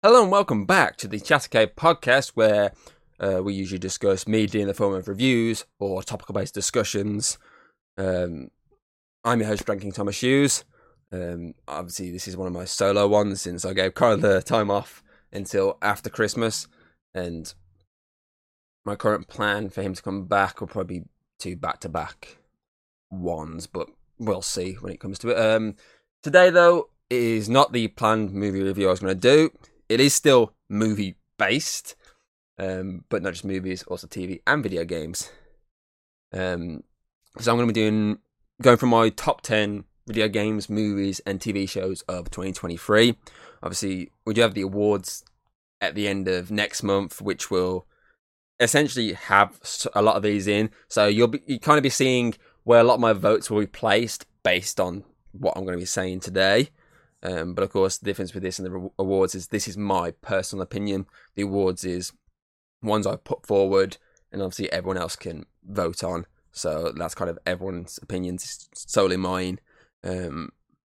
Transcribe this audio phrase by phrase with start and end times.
[0.00, 2.70] Hello and welcome back to the Chattercade podcast, where
[3.18, 7.36] uh, we usually discuss media in the form of reviews or topical-based discussions.
[7.96, 8.52] Um,
[9.24, 10.64] I'm your host, Drinking Thomas Hughes.
[11.10, 14.70] Um, obviously, this is one of my solo ones since I gave Carl the time
[14.70, 16.68] off until after Christmas,
[17.12, 17.52] and
[18.84, 21.06] my current plan for him to come back will probably be
[21.40, 22.38] two back-to-back
[23.10, 25.38] ones, but we'll see when it comes to it.
[25.40, 25.74] Um,
[26.22, 29.50] today, though, is not the planned movie review I was going to do
[29.88, 31.96] it is still movie based,
[32.58, 35.30] um, but not just movies, also TV and video games.
[36.32, 36.82] Um,
[37.38, 38.18] so I'm going to be doing
[38.60, 43.16] going from my top ten video games, movies, and TV shows of 2023.
[43.62, 45.24] Obviously, we do have the awards
[45.80, 47.86] at the end of next month, which will
[48.60, 49.58] essentially have
[49.94, 50.70] a lot of these in.
[50.88, 53.60] So you'll be you kind of be seeing where a lot of my votes will
[53.60, 56.70] be placed based on what I'm going to be saying today.
[57.22, 60.12] Um, but of course, the difference with this and the awards is this is my
[60.12, 61.06] personal opinion.
[61.34, 62.12] The awards is
[62.82, 63.96] ones I put forward,
[64.32, 66.26] and obviously everyone else can vote on.
[66.52, 69.60] So that's kind of everyone's opinions, solely mine.
[70.04, 70.50] Um,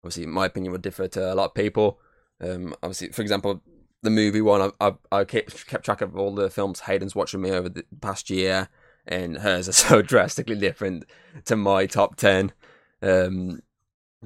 [0.04, 1.98] obviously, my opinion would differ to a lot of people.
[2.40, 3.62] Um, obviously, for example,
[4.02, 7.42] the movie one, I, I, I kept, kept track of all the films Hayden's watching
[7.42, 8.68] me over the past year,
[9.06, 11.04] and hers are so drastically different
[11.46, 12.52] to my top 10.
[13.02, 13.60] Um,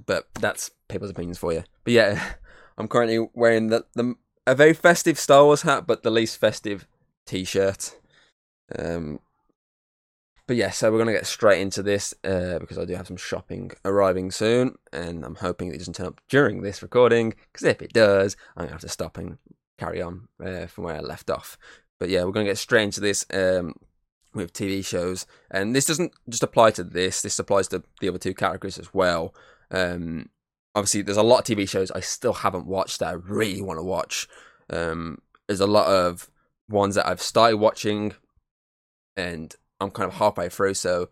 [0.06, 1.64] but that's people's opinions for you.
[1.84, 2.32] But yeah,
[2.78, 4.14] I'm currently wearing the, the
[4.46, 6.86] a very festive Star Wars hat, but the least festive
[7.26, 7.96] T-shirt.
[8.78, 9.20] Um,
[10.46, 13.16] but yeah, so we're gonna get straight into this uh, because I do have some
[13.16, 17.34] shopping arriving soon, and I'm hoping it doesn't turn up during this recording.
[17.52, 19.38] Because if it does, I'm gonna have to stop and
[19.78, 21.56] carry on uh, from where I left off.
[21.98, 23.74] But yeah, we're gonna get straight into this um,
[24.34, 27.22] with TV shows, and this doesn't just apply to this.
[27.22, 29.34] This applies to the other two categories as well.
[29.74, 30.30] Um,
[30.74, 33.78] obviously, there's a lot of TV shows I still haven't watched that I really want
[33.78, 34.28] to watch.
[34.70, 36.30] Um, there's a lot of
[36.68, 38.14] ones that I've started watching,
[39.16, 40.74] and I'm kind of halfway through.
[40.74, 41.08] So,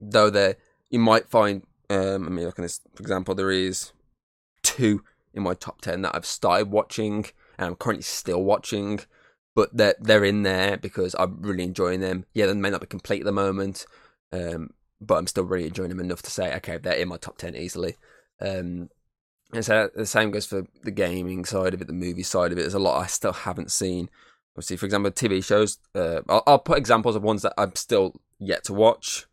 [0.00, 0.56] though there,
[0.90, 3.92] you might find, um, I mean, looking at this, for example, there is
[4.62, 5.02] two
[5.32, 7.26] in my top ten that I've started watching,
[7.58, 9.00] and I'm currently still watching.
[9.54, 12.24] But they're they're in there because I'm really enjoying them.
[12.34, 13.84] Yeah, they may not be complete at the moment,
[14.32, 17.38] um, but I'm still really enjoying them enough to say, okay, they're in my top
[17.38, 17.96] 10 easily.
[18.40, 18.90] Um,
[19.52, 22.58] and so the same goes for the gaming side of it, the movie side of
[22.58, 22.62] it.
[22.62, 24.08] There's a lot I still haven't seen.
[24.54, 28.20] Obviously, for example, TV shows, uh, I'll, I'll, put examples of ones that I'm still
[28.38, 29.26] yet to watch.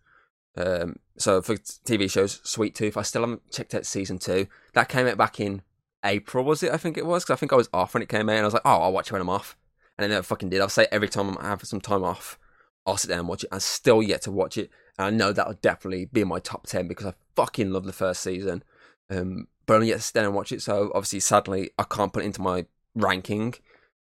[0.56, 4.48] Um, so for TV shows, Sweet Tooth, I still haven't checked out season two.
[4.74, 5.62] That came out back in
[6.04, 6.72] April, was it?
[6.72, 8.42] I think it was, because I think I was off when it came out, and
[8.42, 9.58] I was like, oh, I'll watch it when I'm off.
[9.98, 10.62] And I never fucking did.
[10.62, 12.40] I'll say every time I have some time off,
[12.86, 13.50] I'll sit down and watch it.
[13.52, 14.70] I'm still yet to watch it.
[14.98, 17.94] And I know that'll definitely be in my top 10 because I fucking love the
[17.94, 18.64] first season.
[19.10, 20.62] Um, but I'm yet to down and watch it.
[20.62, 22.66] So obviously, sadly, I can't put it into my
[22.96, 23.54] ranking.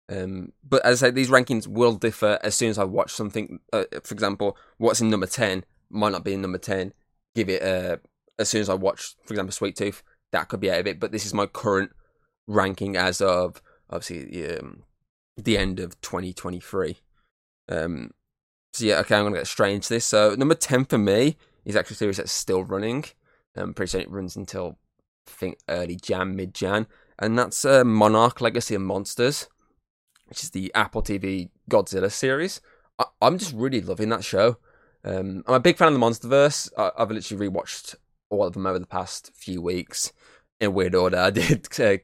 [0.08, 3.60] Um, but as I say, these rankings will differ as soon as I watch something.
[3.72, 6.92] Uh, for example, what's in number 10 might not be in number 10.
[7.34, 7.96] Give it uh,
[8.38, 10.02] as soon as I watch, for example, Sweet Tooth,
[10.32, 11.00] that could be out of it.
[11.00, 11.90] But this is my current
[12.46, 14.82] ranking as of obviously um,
[15.36, 16.98] the end of 2023.
[17.68, 18.10] Um,
[18.74, 20.04] so yeah, okay, I'm gonna get straight into this.
[20.04, 23.04] So number ten for me is actually a series that's still running.
[23.56, 24.78] I'm pretty sure it runs until
[25.28, 26.88] I think early Jan, mid Jan,
[27.20, 29.48] and that's uh, Monarch Legacy of Monsters,
[30.26, 32.60] which is the Apple TV Godzilla series.
[32.98, 34.56] I- am just really loving that show.
[35.04, 36.70] Um, I'm a big fan of the MonsterVerse.
[36.76, 37.94] I- have literally rewatched
[38.28, 40.12] all of them over the past few weeks
[40.60, 41.18] in weird order.
[41.20, 41.98] I did uh,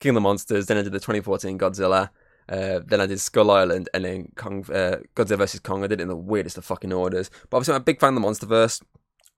[0.00, 2.08] King of the Monsters, then I did the 2014 Godzilla,
[2.48, 5.82] uh, then I did Skull Island, and then Kong, uh, Godzilla vs Kong.
[5.84, 7.30] I did it in the weirdest of fucking orders.
[7.50, 8.82] But obviously, I'm a big fan of the MonsterVerse.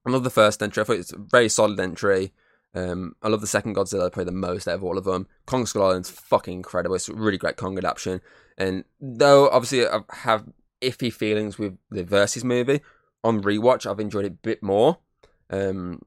[0.06, 0.80] I love the first entry.
[0.80, 2.32] I thought it's a very solid entry.
[2.76, 5.26] Um, I love the second Godzilla probably the most out of all of them.
[5.46, 6.94] Kong Skull Island's fucking incredible.
[6.94, 8.20] It's a really great Kong adaptation.
[8.58, 10.44] And though obviously I have
[10.82, 12.82] iffy feelings with the Versus movie,
[13.24, 14.98] on rewatch I've enjoyed it a bit more.
[15.48, 16.02] Um,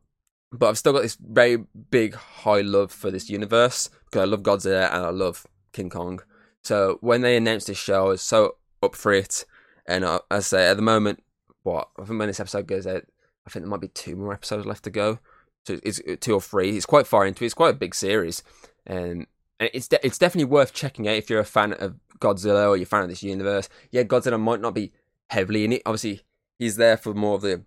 [0.52, 1.58] but I've still got this very
[1.90, 6.22] big high love for this universe because I love Godzilla and I love King Kong.
[6.69, 9.44] So when they announced this show, I was so up for it.
[9.88, 11.23] And uh, as I say, at the moment,
[11.64, 13.05] what I think when this episode goes out,
[13.47, 15.17] I think there might be two more episodes left to go.
[15.66, 16.78] So it's uh, two or three.
[16.78, 17.47] It's quite far into it.
[17.47, 18.44] It's quite a big series,
[18.85, 19.26] and
[19.59, 22.84] it's de- it's definitely worth checking out if you're a fan of Godzilla or you're
[22.84, 23.67] a fan of this universe.
[23.90, 24.94] Yeah, Godzilla might not be
[25.32, 25.82] heavily in it.
[25.88, 26.22] Obviously,
[26.59, 27.66] he's there for more of the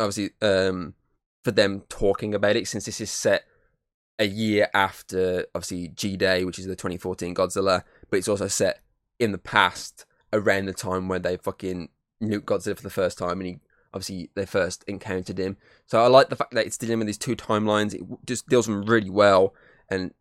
[0.00, 0.94] obviously um
[1.44, 3.44] for them talking about it since this is set
[4.20, 8.80] a year after obviously G Day, which is the 2014 Godzilla, but it's also set
[9.18, 11.88] in the past around the time when they fucking
[12.22, 13.58] nuked Godzilla for the first time, and he
[13.92, 15.56] obviously they first encountered him.
[15.86, 17.94] So I like the fact that it's dealing with these two timelines.
[17.94, 19.54] It just deals them really well,
[19.88, 20.12] and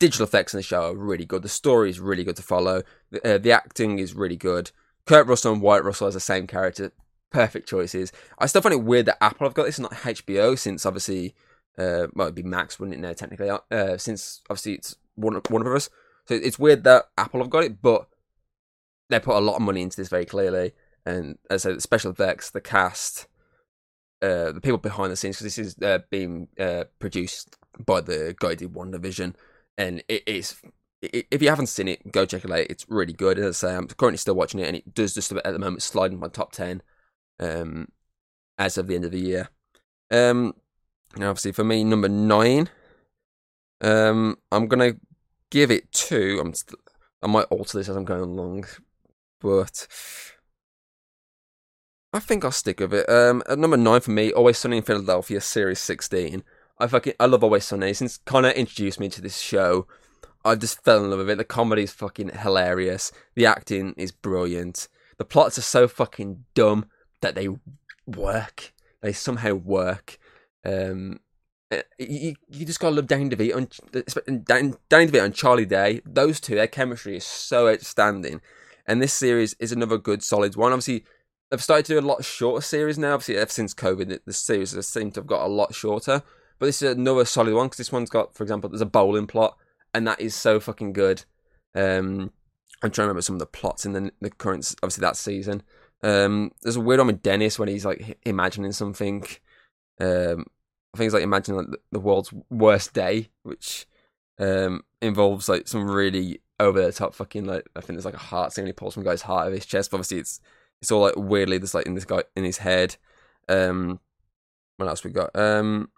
[0.00, 1.42] digital effects in the show are really good.
[1.42, 2.82] The story is really good to follow.
[3.12, 4.72] The, uh, the acting is really good.
[5.06, 6.90] Kurt Russell and Wyatt Russell as the same character,
[7.30, 8.10] perfect choices.
[8.40, 11.36] I still find it weird that Apple have got this, not HBO, since obviously,
[11.78, 13.00] uh, well, it'd be Max, wouldn't it?
[13.00, 15.90] Now technically, uh, since obviously it's one of us.
[16.26, 18.08] So it's weird that Apple have got it, but
[19.08, 20.72] they put a lot of money into this very clearly.
[21.04, 23.28] And as I said, special effects, the cast,
[24.20, 28.34] uh, the people behind the scenes, because this is uh, being uh, produced by the
[28.38, 29.34] guy who did
[29.78, 30.56] and it is.
[31.02, 32.58] If you haven't seen it, go check it out.
[32.58, 33.38] It's really good.
[33.38, 35.82] As I say, I'm currently still watching it, and it does just at the moment
[35.82, 36.82] slide in my top ten,
[37.38, 37.88] um,
[38.58, 39.50] as of the end of the year.
[40.10, 40.54] Um,
[41.16, 42.68] and obviously for me, number nine,
[43.80, 44.96] um, I'm gonna
[45.50, 46.38] give it two.
[46.40, 46.78] I'm st-
[47.22, 48.66] I might alter this as I'm going along,
[49.40, 49.86] but
[52.12, 53.08] I think I'll stick with it.
[53.08, 56.44] Um, at number nine for me, Always Sunny in Philadelphia, Series 16.
[56.78, 57.94] I fucking I love Always Sunny.
[57.94, 59.86] Since Connor introduced me to this show,
[60.44, 61.38] I just fell in love with it.
[61.38, 63.10] The comedy is fucking hilarious.
[63.34, 64.88] The acting is brilliant.
[65.16, 66.86] The plots are so fucking dumb
[67.22, 67.48] that they
[68.06, 68.74] work.
[69.00, 70.18] They somehow work.
[70.66, 71.20] Um,
[71.70, 73.56] eh, you, you just gotta love Danny DeVito
[74.26, 76.00] and Danny DeVito and Charlie Day.
[76.04, 78.40] Those two, their chemistry is so outstanding.
[78.86, 80.72] And this series is another good, solid one.
[80.72, 81.04] Obviously,
[81.50, 83.14] they've started to do a lot shorter series now.
[83.14, 86.22] Obviously, ever since COVID, the series has seemed to have got a lot shorter.
[86.58, 89.26] But this is another solid one because this one's got, for example, there's a bowling
[89.26, 89.56] plot,
[89.92, 91.24] and that is so fucking good.
[91.74, 92.32] Um,
[92.82, 95.62] I'm trying to remember some of the plots in the, the current, obviously that season.
[96.02, 99.26] Um, there's a weird one with Dennis when he's like imagining something.
[100.00, 100.46] Um,
[101.04, 103.86] He's like imagine like the world's worst day, which
[104.38, 108.18] um, involves like some really over the top fucking like I think there's like a
[108.18, 108.66] heart scene.
[108.66, 109.90] He pulls some guy's heart out of his chest.
[109.90, 110.40] But obviously, it's
[110.80, 112.96] it's all like weirdly there's like in this guy in his head.
[113.48, 114.00] Um,
[114.76, 115.34] what else we got?
[115.34, 115.90] Um,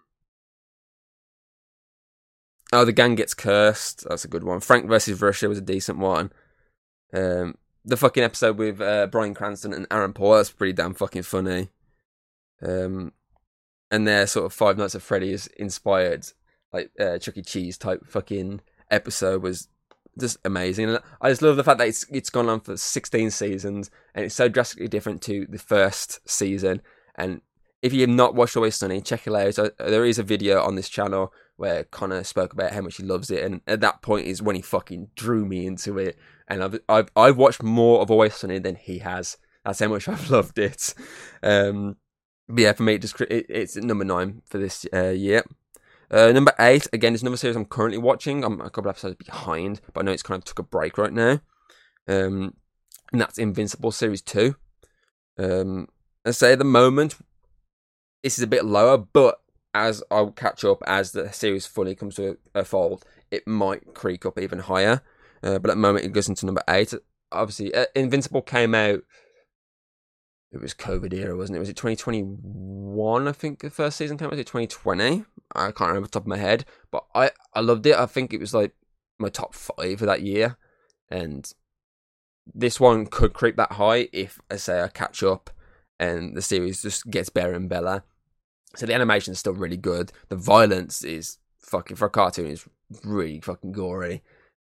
[2.73, 4.06] oh, the gang gets cursed.
[4.09, 4.61] That's a good one.
[4.61, 6.33] Frank versus Russia was a decent one.
[7.12, 10.37] Um, the fucking episode with uh, Bryan Cranston and Aaron Paul.
[10.37, 11.71] That's pretty damn fucking funny.
[12.62, 13.12] Um,
[13.90, 16.26] and their sort of Five Nights at Freddy's inspired,
[16.73, 17.43] like uh, Chuck E.
[17.43, 19.69] Cheese type fucking episode was
[20.19, 20.88] just amazing.
[20.88, 24.25] And I just love the fact that it's it's gone on for 16 seasons and
[24.25, 26.82] it's so drastically different to the first season.
[27.14, 27.40] And
[27.82, 29.58] if you have not watched Always Sunny, check it out.
[29.58, 33.02] Uh, there is a video on this channel where Connor spoke about how much he
[33.02, 36.17] loves it, and at that point is when he fucking drew me into it.
[36.49, 39.37] And I've I've, I've watched more of Always Sunny than he has.
[39.64, 40.94] That's how much I've loved it.
[41.43, 41.96] Um,
[42.56, 45.45] yeah, for me, it just it, it's number nine for this uh, year.
[46.11, 48.43] Uh, number eight, again, is another series I'm currently watching.
[48.43, 51.12] I'm a couple episodes behind, but I know it's kind of took a break right
[51.12, 51.41] now.
[52.06, 52.55] Um,
[53.12, 54.55] and that's Invincible Series 2.
[55.39, 55.89] Um,
[56.25, 57.17] I say at the moment,
[58.23, 59.41] this is a bit lower, but
[59.75, 64.25] as I'll catch up as the series fully comes to a, fold, it might creak
[64.25, 65.03] up even higher.
[65.43, 66.94] Uh, but at the moment, it goes into number eight.
[67.31, 69.01] Obviously, uh, Invincible came out
[70.53, 71.61] it was COVID era, wasn't it?
[71.61, 73.29] Was it 2021?
[73.29, 74.33] I think the first season came out.
[74.33, 75.25] Was it 2020?
[75.55, 77.97] I can't remember the top of my head, but I I loved it.
[77.97, 78.75] I think it was like
[79.19, 80.56] my top five for that year,
[81.11, 81.53] and
[82.55, 85.50] this one could creep that high if, I say, I catch up
[85.99, 88.05] and the series just gets better and better.
[88.77, 90.12] So the animation is still really good.
[90.29, 92.67] The violence is fucking for a cartoon is
[93.05, 94.23] really fucking gory.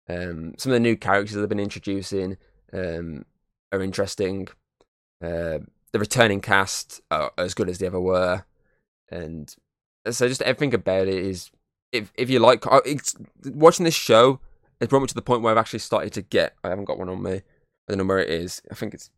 [0.09, 2.39] Um, some of the new characters that have been introducing
[2.73, 3.25] um,
[3.73, 4.49] are interesting.
[5.23, 5.59] Uh,
[5.93, 8.45] the returning cast are as good as they ever were,
[9.11, 9.55] and
[10.11, 11.51] so just everything about it is.
[11.91, 12.65] If if you like,
[13.47, 14.41] watching this show,
[14.81, 16.55] it brought me to the point where I've actually started to get.
[16.63, 17.37] I haven't got one on me.
[17.37, 17.43] I
[17.89, 18.61] don't know where it is.
[18.71, 19.11] I think it's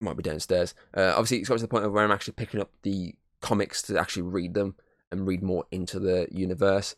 [0.00, 0.74] it might be downstairs.
[0.94, 3.98] Uh, obviously, it's got to the point where I'm actually picking up the comics to
[3.98, 4.76] actually read them
[5.10, 6.96] and read more into the universe.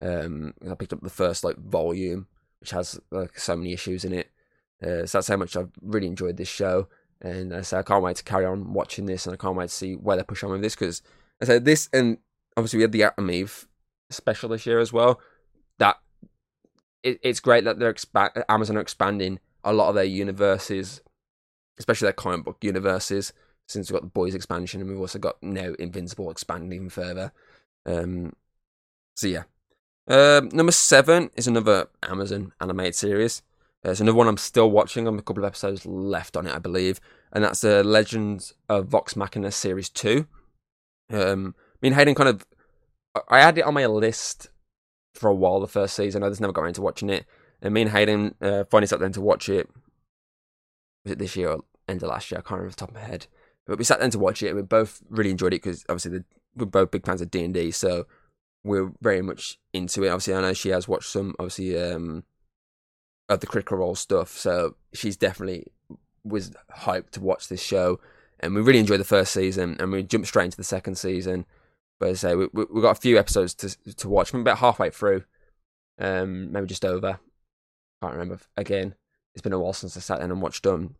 [0.00, 2.26] Um, I picked up the first like volume,
[2.60, 4.30] which has like so many issues in it.
[4.82, 6.88] Uh, so that's how much I've really enjoyed this show.
[7.22, 9.68] And I said, I can't wait to carry on watching this, and I can't wait
[9.68, 11.02] to see where they push on with this because
[11.40, 12.18] I said this, and
[12.56, 13.68] obviously we had the Atom Eve
[14.10, 15.20] special this year as well.
[15.78, 15.98] That
[17.04, 21.00] it, it's great that they're expand Amazon are expanding a lot of their universes,
[21.78, 23.32] especially their comic book universes.
[23.68, 27.32] Since we've got the Boys expansion, and we've also got now Invincible expanding even further.
[27.86, 28.32] Um,
[29.14, 29.44] so yeah,
[30.08, 33.42] um, number seven is another Amazon animated series.
[33.82, 35.06] There's another one I'm still watching.
[35.06, 37.00] I'm a couple of episodes left on it, I believe,
[37.32, 40.26] and that's the Legends of Vox Machina Series Two.
[41.10, 42.46] Um, me and Hayden kind of,
[43.28, 44.48] I had it on my list
[45.14, 45.60] for a while.
[45.60, 47.26] The first season, I just never got around to watching it,
[47.60, 49.68] and me and Hayden uh, finally sat down to watch it.
[51.04, 52.38] Was it this year or end of last year?
[52.38, 53.26] I can't remember the top of my head.
[53.66, 54.48] But we sat down to watch it.
[54.48, 56.24] And we both really enjoyed it because obviously the,
[56.56, 57.70] we're both big fans of D and D.
[57.70, 58.06] So
[58.64, 60.08] we're very much into it.
[60.08, 62.24] Obviously, I know she has watched some, obviously, um,
[63.34, 65.66] of the Critical Role stuff, so she's definitely
[66.24, 68.00] was hyped to watch this show.
[68.40, 71.46] And we really enjoyed the first season, and we jumped straight into the second season.
[72.00, 74.32] But as I say, we we, got a few episodes to to watch.
[74.32, 75.24] I'm about halfway through,
[75.98, 77.20] um, maybe just over.
[78.02, 78.40] I can't remember.
[78.56, 78.94] Again,
[79.34, 80.96] it's been a while since I sat down and watched them.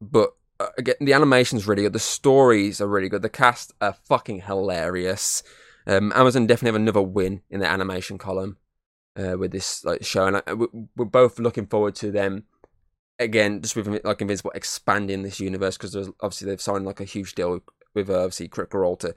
[0.00, 1.92] But uh, again, the animation's really good.
[1.92, 3.22] The stories are really good.
[3.22, 5.42] The cast are fucking hilarious.
[5.86, 8.58] Um, Amazon definitely have another win in the animation column
[9.16, 12.44] uh, with this like show, and I, we're both looking forward to them
[13.18, 13.62] again.
[13.62, 17.60] Just with like Invincible expanding this universe because obviously they've signed like a huge deal
[17.94, 19.14] with, uh, obviously Critical to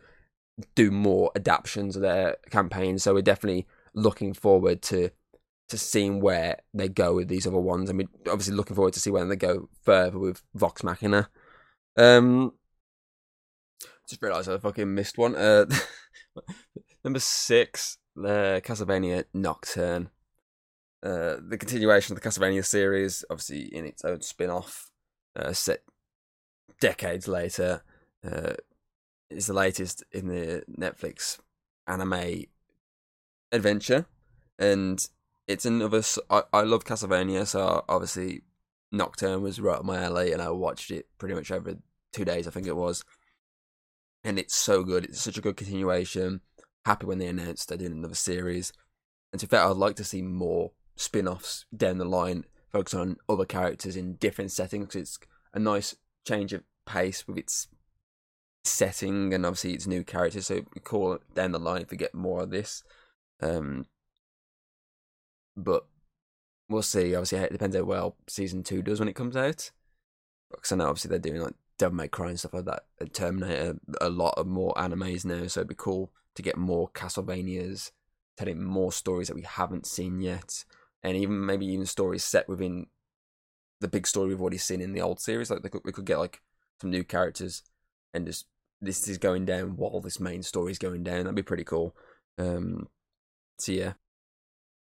[0.75, 2.99] do more adaptations of their campaign.
[2.99, 5.09] So we're definitely looking forward to
[5.69, 7.89] to seeing where they go with these other ones.
[7.89, 11.29] I mean, obviously looking forward to see where they go further with Vox Machina.
[11.97, 12.53] Um,
[14.07, 15.35] just realised I fucking missed one.
[15.35, 15.65] Uh,
[17.03, 20.09] number six, uh, Castlevania Nocturne.
[21.01, 24.89] Uh, the continuation of the Castlevania series, obviously in its own spin-off,
[25.35, 25.83] uh, set
[26.79, 27.83] decades later,
[28.25, 28.53] uh,
[29.29, 31.39] is the latest in the Netflix
[31.87, 32.45] anime
[33.51, 34.05] adventure,
[34.57, 35.07] and
[35.47, 36.01] it's another.
[36.29, 38.43] I, I love Castlevania, so obviously
[38.91, 41.75] Nocturne was right up my alley, and I watched it pretty much over
[42.13, 43.03] two days, I think it was.
[44.23, 45.03] And it's so good.
[45.05, 46.41] It's such a good continuation.
[46.85, 48.73] Happy when they announced they're doing another series.
[49.31, 52.93] And to be fair, I'd like to see more spin offs down the line, focus
[52.93, 54.95] on other characters in different settings.
[54.95, 55.17] It's
[55.53, 55.95] a nice
[56.27, 57.67] change of pace with its
[58.63, 60.47] setting and obviously its new characters.
[60.47, 62.83] So it down the line if we get more of this.
[63.41, 63.85] Um,
[65.55, 65.85] but
[66.69, 67.15] we'll see.
[67.15, 69.71] Obviously, it depends how well season two does when it comes out.
[70.51, 72.83] Because I know obviously they're doing like Devil May Cry and stuff like that.
[72.99, 76.89] And Terminator, a lot of more animes now, so it'd be cool to get more
[76.89, 77.91] Castlevanias,
[78.37, 80.65] telling more stories that we haven't seen yet,
[81.03, 82.87] and even maybe even stories set within
[83.81, 85.49] the big story we've already seen in the old series.
[85.49, 86.41] Like could, we could get like
[86.81, 87.63] some new characters,
[88.13, 88.45] and just
[88.81, 91.19] this is going down while this main story is going down.
[91.19, 91.95] That'd be pretty cool.
[92.37, 92.87] Um,
[93.59, 93.93] so yeah,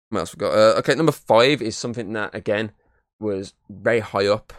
[0.09, 0.53] what else we got?
[0.53, 2.71] Uh, okay, number five is something that again
[3.19, 4.53] was very high up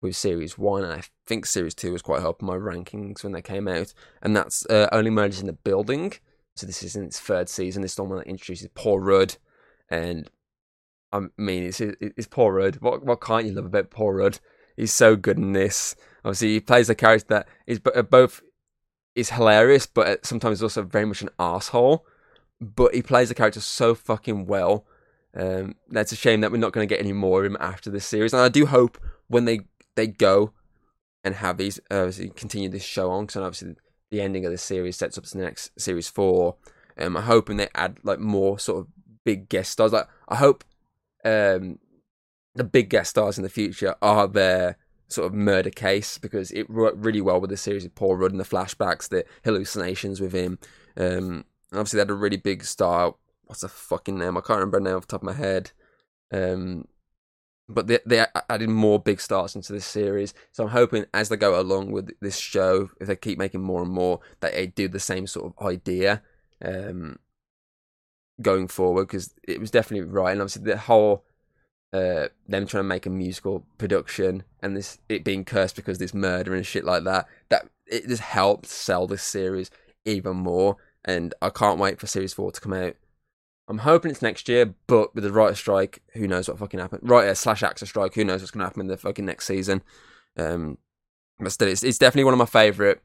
[0.00, 3.42] with Series One, and I think Series Two was quite in my rankings when they
[3.42, 6.14] came out, and that's uh, Only Murders in the Building.
[6.56, 7.82] So this is in its third season.
[7.82, 9.36] This is the one that introduces Paul Rudd,
[9.88, 10.30] and
[11.12, 12.76] I mean, it's, it's Paul Rudd.
[12.76, 14.40] What what can't you love about Paul Rudd?
[14.76, 15.96] He's so good in this.
[16.24, 18.42] Obviously, he plays a character that is uh, both
[19.14, 22.06] is hilarious, but sometimes also very much an asshole
[22.60, 24.84] but he plays the character so fucking well.
[25.34, 27.90] Um, that's a shame that we're not going to get any more of him after
[27.90, 28.32] this series.
[28.32, 29.60] And I do hope when they
[29.98, 30.52] they go
[31.24, 33.74] and have these obviously continue this show on, because obviously
[34.10, 36.56] the ending of the series sets up to the next series four.
[36.96, 38.86] Um, I'm hoping they add like more sort of
[39.24, 39.92] big guest stars.
[39.92, 40.64] Like I hope
[41.24, 41.78] um,
[42.54, 44.78] the big guest stars in the future are their
[45.08, 48.30] sort of murder case because it worked really well with the series of Paul Rudd
[48.30, 50.58] and the flashbacks, the hallucinations with him.
[50.96, 53.14] Um, obviously, they had a really big star.
[53.44, 54.36] What's the fucking name?
[54.36, 55.72] I can't remember now off the top of my head.
[56.32, 56.84] Um,
[57.68, 60.34] but they they added more big stars into this series.
[60.52, 63.82] So I'm hoping as they go along with this show, if they keep making more
[63.82, 66.22] and more, that they do the same sort of idea
[66.64, 67.18] um,
[68.40, 69.06] going forward.
[69.06, 71.24] Because it was definitely right, and obviously the whole
[71.92, 76.14] uh, them trying to make a musical production and this it being cursed because this
[76.14, 77.26] murder and shit like that.
[77.48, 79.70] That it just helped sell this series
[80.04, 82.96] even more and I can't wait for Series 4 to come out.
[83.68, 87.08] I'm hoping it's next year, but with the writer strike, who knows what fucking happened?
[87.08, 89.82] Writer slash actor strike, who knows what's going to happen in the fucking next season.
[90.38, 90.78] Um,
[91.38, 92.98] but still, it's, it's definitely one of my favourite,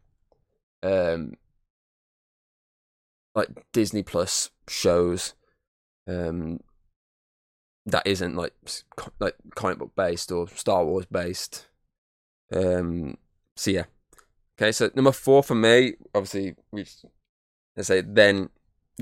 [0.81, 1.33] um,
[3.35, 5.33] like Disney Plus shows,
[6.07, 6.61] um,
[7.85, 8.53] that isn't like
[9.19, 11.67] like comic book based or Star Wars based.
[12.53, 13.17] Um,
[13.57, 13.85] so yeah.
[14.57, 16.89] Okay, so number four for me, obviously we've
[17.77, 18.49] I say then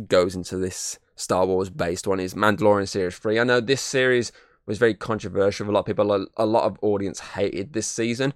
[0.08, 3.40] goes into this Star Wars based one is Mandalorian series three.
[3.40, 4.32] I know this series
[4.66, 5.70] was very controversial.
[5.70, 8.34] A lot of people, a lot of audience hated this season,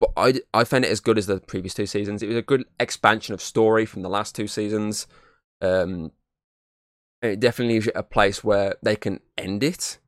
[0.00, 2.22] but I I found it as good as the previous two seasons.
[2.22, 5.06] It was a good expansion of story from the last two seasons.
[5.60, 6.12] Um,
[7.20, 9.98] it definitely leaves a place where they can end it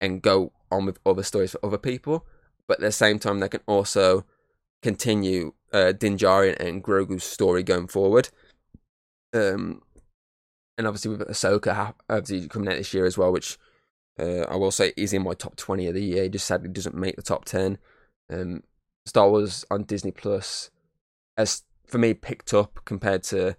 [0.00, 2.24] and go on with other stories for other people,
[2.66, 4.24] but at the same time they can also
[4.82, 8.30] continue uh, Din Djarin and Grogu's story going forward.
[9.34, 9.82] Um,
[10.78, 13.58] and obviously with Ahsoka obviously coming out this year as well, which
[14.18, 16.28] uh, I will say is in my top twenty of the year.
[16.28, 17.78] Just sadly doesn't make the top ten.
[18.30, 18.62] Um,
[19.06, 20.70] Star Wars on Disney Plus
[21.36, 23.56] has for me picked up compared to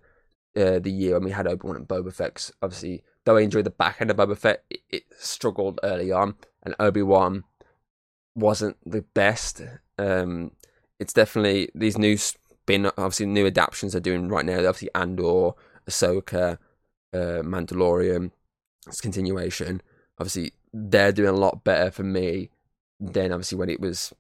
[0.55, 2.51] uh, the year when we had Obi Wan and Boba Fett.
[2.61, 6.35] Obviously, though I enjoyed the back end of Boba Fett, it, it struggled early on,
[6.63, 7.43] and Obi Wan
[8.35, 9.61] wasn't the best.
[9.97, 10.51] Um,
[10.99, 14.59] it's definitely these new spin, obviously new adaptations they're doing right now.
[14.59, 15.51] Obviously, Andor,
[15.89, 16.57] Ahsoka,
[17.13, 18.31] uh, Mandalorian,
[18.87, 19.81] it's continuation.
[20.19, 22.49] Obviously, they're doing a lot better for me
[22.99, 24.13] than obviously when it was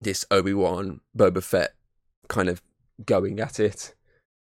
[0.00, 1.74] this Obi Wan Boba Fett
[2.28, 2.62] kind of
[3.04, 3.94] going at it.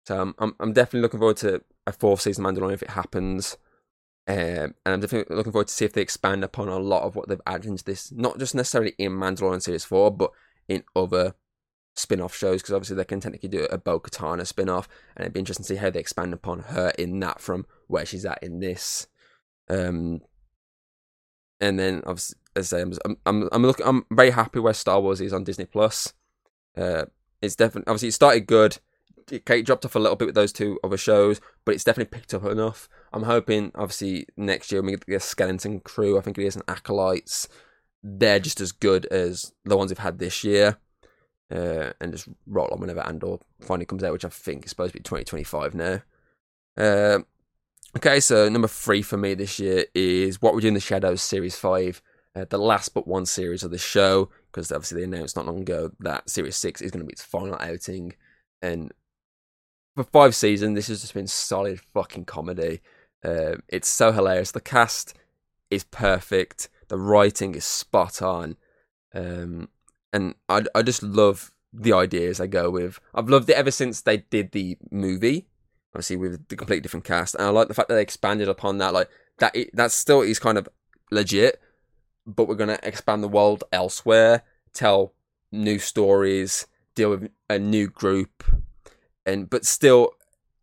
[0.07, 3.57] So um, I'm I'm definitely looking forward to a fourth season Mandalorian if it happens.
[4.29, 7.17] Um, and I'm definitely looking forward to see if they expand upon a lot of
[7.17, 10.31] what they've added into this, not just necessarily in Mandalorian Series 4, but
[10.69, 11.35] in other
[11.95, 15.25] spin off shows, because obviously they can technically do a Bo Katan spin off, and
[15.25, 18.25] it'd be interesting to see how they expand upon her in that from where she's
[18.25, 19.07] at in this.
[19.69, 20.21] Um,
[21.61, 25.01] and then, obviously, as I say, I'm, I'm, I'm, looking, I'm very happy where Star
[25.01, 26.13] Wars is on Disney Plus.
[26.77, 27.05] Uh,
[27.41, 28.79] it's definitely, obviously, it started good
[29.31, 32.35] it dropped off a little bit with those two other shows, but it's definitely picked
[32.35, 32.89] up enough.
[33.13, 36.57] I'm hoping, obviously, next year when we get the Skeleton Crew, I think it is,
[36.57, 37.49] and Acolytes,
[38.03, 40.79] they're just as good as the ones we've had this year.
[41.53, 44.93] Uh, and just roll on whenever Andor finally comes out, which I think is supposed
[44.93, 46.03] to be 2025 now.
[46.79, 47.19] Uh,
[47.97, 51.21] okay, so number three for me this year is What We Do in the Shadows
[51.21, 52.01] Series 5,
[52.35, 55.61] uh, the last but one series of the show, because obviously they announced not long
[55.61, 58.15] ago that Series 6 is going to be its final outing.
[58.63, 58.91] And
[59.95, 62.81] for five seasons, this has just been solid fucking comedy.
[63.23, 64.53] Uh, it's so hilarious.
[64.53, 65.15] The cast
[65.71, 66.71] is perfect.
[66.89, 68.57] The writing is spot on.
[69.15, 69.69] Um,
[70.13, 73.01] and I, I just love the ideas they go with.
[73.15, 75.47] I've loved it ever since they did the movie,
[75.95, 77.35] obviously with the completely different cast.
[77.35, 78.93] And I like the fact that they expanded upon that.
[78.93, 80.69] Like that, that still is kind of
[81.11, 81.61] legit,
[82.27, 84.43] but we're gonna expand the world elsewhere,
[84.75, 85.15] tell
[85.51, 88.45] new stories, deal with a new group,
[89.25, 90.11] and but still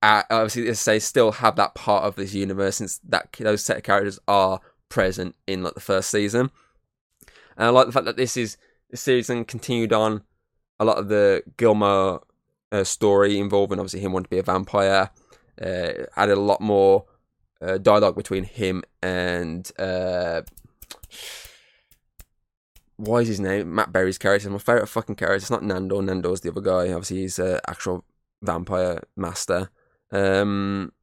[0.02, 3.64] uh, obviously as I say still have that part of this universe since that those
[3.64, 6.52] set of characters are present in like the first season
[7.58, 8.58] and I like the fact that this is
[8.94, 10.24] season continued on
[10.80, 12.24] a lot of the Guillermo
[12.72, 15.10] uh, story involving obviously him wanting to be a vampire
[15.62, 17.06] uh, added a lot more
[17.62, 20.42] uh, dialogue between him and uh,
[22.96, 26.04] why is his name Matt Berry's character my favorite fucking character it's not Nandor.
[26.04, 28.06] Nandor's the other guy obviously he's an actual
[28.42, 29.70] vampire master.
[30.12, 30.94] Um,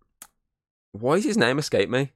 [0.92, 2.12] why is his name escape me?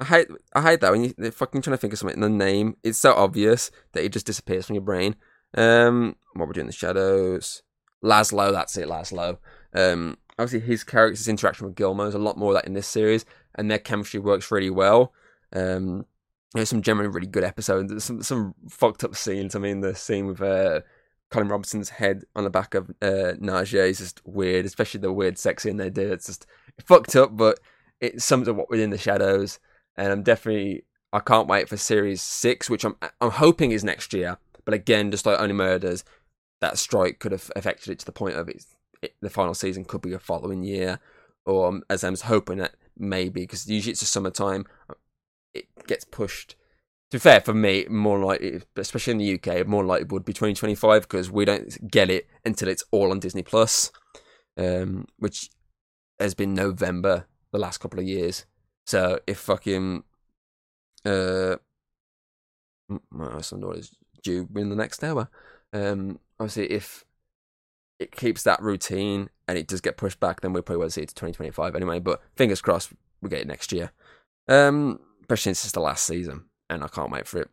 [0.00, 2.20] I hate I hate that when you're fucking trying to think of something.
[2.20, 5.16] The name it's so obvious that it just disappears from your brain.
[5.56, 7.62] Um, what we're doing in the shadows.
[8.02, 9.38] Laszlo, that's it, Laszlo.
[9.72, 12.86] Um, obviously his character's interaction with Guillermo is a lot more of that in this
[12.86, 15.12] series, and their chemistry works really well.
[15.52, 16.06] Um,
[16.54, 17.90] there's some generally really good episodes.
[17.90, 19.54] There's some some fucked up scenes.
[19.54, 20.80] I mean, the scene with uh,
[21.30, 25.38] Colin Robinson's head on the back of uh, Nadja is just weird, especially the weird
[25.38, 26.12] sex scene they do.
[26.12, 26.46] It's just
[26.84, 27.60] fucked up, but
[28.00, 29.58] it sums up what within the shadows.
[29.96, 34.12] And I'm definitely I can't wait for series six, which I'm I'm hoping is next
[34.12, 34.38] year.
[34.64, 36.04] But again, just like Only Murders,
[36.60, 38.64] that strike could have affected it to the point of it,
[39.02, 41.00] it the final season could be a following year,
[41.44, 44.64] or um, as I'm hoping that maybe because usually it's a summertime,
[45.52, 46.56] it gets pushed
[47.14, 50.32] to be fair, for me, more likely, especially in the UK, more likely would be
[50.32, 53.92] 2025 because we don't get it until it's all on Disney Plus,
[54.56, 55.48] um, which
[56.18, 58.46] has been November the last couple of years.
[58.86, 60.04] So if fucking
[61.04, 61.56] uh,
[63.10, 65.28] my son is due in the next hour.
[65.72, 67.04] Um, obviously, if
[67.98, 71.02] it keeps that routine and it does get pushed back, then we probably won't see
[71.02, 72.00] it to 2025 anyway.
[72.00, 73.92] But fingers crossed, we get it next year.
[74.48, 77.50] Um, especially since it's the last season and I can't wait for it.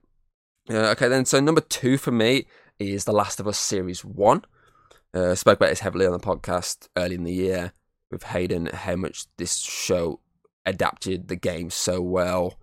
[0.70, 2.46] Uh, okay, then, so number two for me
[2.80, 4.44] is The Last of Us Series 1.
[5.14, 7.74] Uh, spoke about this heavily on the podcast early in the year
[8.10, 10.20] with Hayden, how much this show
[10.66, 12.60] adapted the game so well.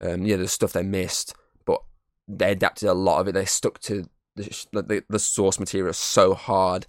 [0.00, 1.82] Um, yeah, the stuff they missed, but
[2.28, 3.32] they adapted a lot of it.
[3.32, 6.86] They stuck to the, the, the source material so hard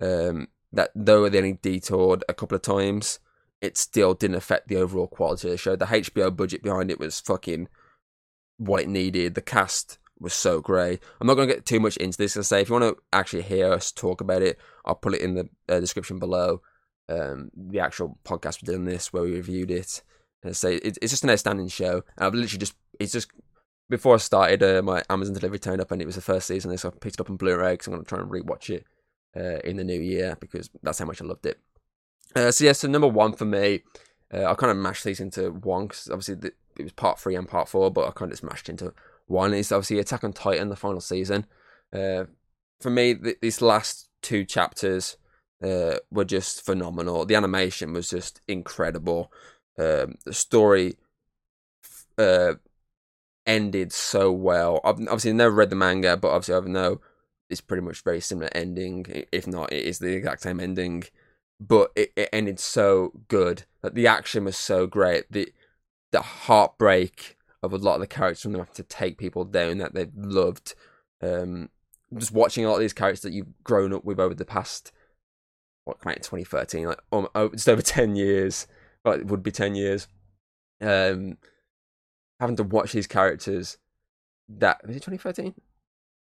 [0.00, 3.18] um, that though they only detoured a couple of times,
[3.60, 5.76] it still didn't affect the overall quality of the show.
[5.76, 7.68] The HBO budget behind it was fucking
[8.56, 9.34] what it needed.
[9.34, 11.00] The cast was so great.
[11.20, 12.36] I'm not going to get too much into this.
[12.36, 15.20] I say if you want to actually hear us talk about it, I'll put it
[15.20, 16.62] in the uh, description below.
[17.08, 20.02] Um, the actual podcast we did on this where we reviewed it.
[20.42, 22.04] And say it, it's just an outstanding show.
[22.16, 23.28] I've literally just it's just
[23.88, 26.76] before I started, uh, my Amazon delivery turned up and it was the first season,
[26.76, 28.84] so I picked it up on Blu-ray because I'm going to try and rewatch it
[29.34, 31.58] uh, in the new year because that's how much I loved it.
[32.36, 33.82] Uh, so yeah, so number one for me,
[34.32, 37.34] uh, I kind of mashed these into one because obviously the, it was part three
[37.34, 38.92] and part four, but I kind of smashed into
[39.26, 39.54] one.
[39.54, 41.46] Is obviously Attack on Titan, the final season.
[41.92, 42.24] Uh,
[42.80, 45.16] for me, th- these last two chapters,
[45.62, 47.24] uh, were just phenomenal.
[47.24, 49.32] The animation was just incredible.
[49.78, 50.96] Um, the story
[52.16, 52.54] uh,
[53.46, 54.80] ended so well.
[54.84, 57.00] I've obviously never read the manga, but obviously I know
[57.48, 59.24] it's pretty much very similar ending.
[59.32, 61.04] If not, it is the exact same ending.
[61.60, 63.64] But it, it ended so good.
[63.82, 65.24] Like the action was so great.
[65.30, 65.52] The
[66.10, 69.78] the heartbreak of a lot of the characters from them having to take people down
[69.78, 70.74] that they've loved.
[71.20, 71.70] Um,
[72.16, 74.92] just watching a lot of these characters that you've grown up with over the past
[75.88, 78.66] what came out in 2013, like um, oh, just over 10 years.
[79.04, 80.08] Well, it would be 10 years.
[80.80, 81.38] Um,
[82.38, 83.78] having to watch these characters
[84.48, 85.54] that was it 2013?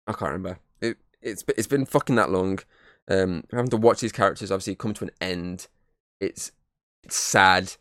[0.07, 0.59] I can't remember.
[0.79, 2.59] It it's it's been fucking that long.
[3.07, 5.67] Um, having to watch these characters obviously come to an end.
[6.19, 6.51] It's
[7.03, 7.73] it's sad,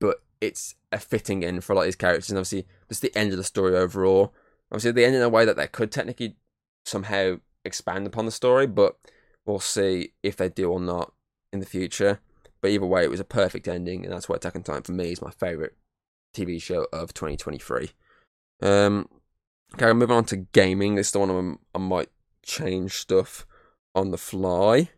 [0.00, 3.16] but it's a fitting end for a lot of these characters, and obviously it's the
[3.16, 4.34] end of the story overall.
[4.70, 6.36] Obviously, the end in a way that they could technically
[6.84, 8.96] somehow expand upon the story, but
[9.44, 11.12] we'll see if they do or not
[11.52, 12.20] in the future.
[12.60, 14.92] But either way, it was a perfect ending, and that's why Attack on Titan for
[14.92, 15.76] me is my favorite
[16.34, 17.90] TV show of 2023.
[18.62, 19.08] Um,
[19.74, 20.94] okay, moving on to gaming.
[20.94, 22.10] This is the one I might
[22.44, 23.46] change stuff
[23.94, 24.90] on the fly.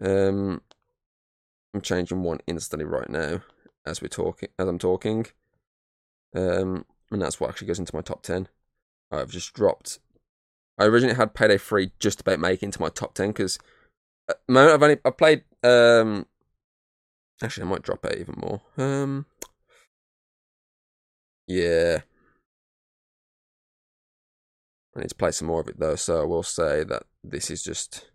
[0.00, 0.62] Um,
[1.74, 3.42] I'm changing one instantly right now
[3.84, 5.26] as we're talking, as I'm talking.
[6.34, 8.48] Um, and that's what actually goes into my top ten.
[9.10, 9.98] I've just dropped.
[10.78, 13.77] I originally had Payday Three just about making into my top ten because at the
[14.48, 15.42] moment I've only I played.
[15.62, 16.26] Um,
[17.42, 18.60] actually, I might drop it even more.
[18.76, 19.26] Um,
[21.46, 21.98] yeah.
[24.96, 27.50] I need to play some more of it though, so I will say that this
[27.50, 28.10] is just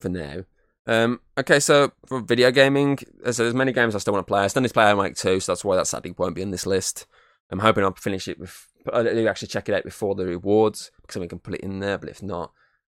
[0.00, 0.44] for now.
[0.86, 2.98] Um, okay, so for video gaming,
[3.30, 4.40] so there's many games I still want to play.
[4.40, 6.50] I still need to play Wake 2, so that's why that sadly won't be in
[6.50, 7.06] this list.
[7.50, 8.66] I'm hoping I'll finish it with.
[8.92, 11.80] I do actually check it out before the rewards because we can put it in
[11.80, 11.98] there.
[11.98, 12.52] But if not,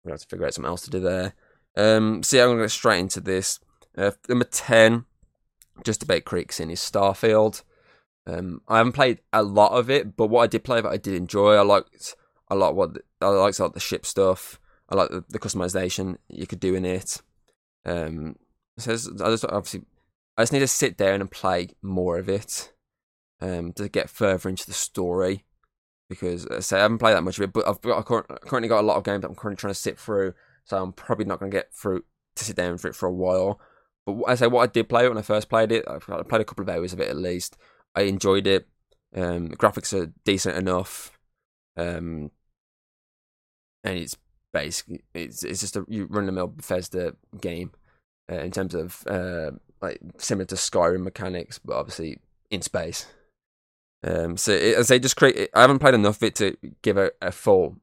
[0.04, 1.34] we'll have to figure out something else to do there.
[1.76, 3.60] Um, so yeah, I'm gonna go straight into this.
[3.96, 5.04] Uh, number ten,
[5.84, 7.62] just about creeks in is Starfield.
[8.26, 10.96] Um, I haven't played a lot of it, but what I did play it, I
[10.96, 11.54] did enjoy.
[11.54, 12.14] I liked
[12.50, 14.60] a lot what I liked like the ship stuff.
[14.88, 17.20] I like the, the customization you could do in it.
[17.84, 18.36] Um,
[18.78, 19.82] so I just obviously
[20.36, 22.72] I just need to sit down and play more of it.
[23.40, 25.44] Um, to get further into the story
[26.08, 28.68] because I say I haven't played that much of it, but I've got, I've currently
[28.68, 30.34] got a lot of games that I'm currently trying to sit through,
[30.68, 32.04] so I'm probably not going to get through
[32.36, 33.58] to sit down for it for a while.
[34.04, 36.44] But I say what I did play when I first played it, I've played a
[36.44, 37.56] couple of hours of it at least.
[37.94, 38.68] I enjoyed it.
[39.16, 41.18] Um, graphics are decent enough,
[41.78, 42.30] um,
[43.82, 44.18] and it's
[44.52, 47.72] basically it's it's just a run the mill Bethesda game
[48.30, 52.18] uh, in terms of uh, like similar to Skyrim mechanics, but obviously
[52.50, 53.06] in space.
[54.04, 56.98] Um, so it, as I just create, I haven't played enough of it to give
[56.98, 57.78] a, a full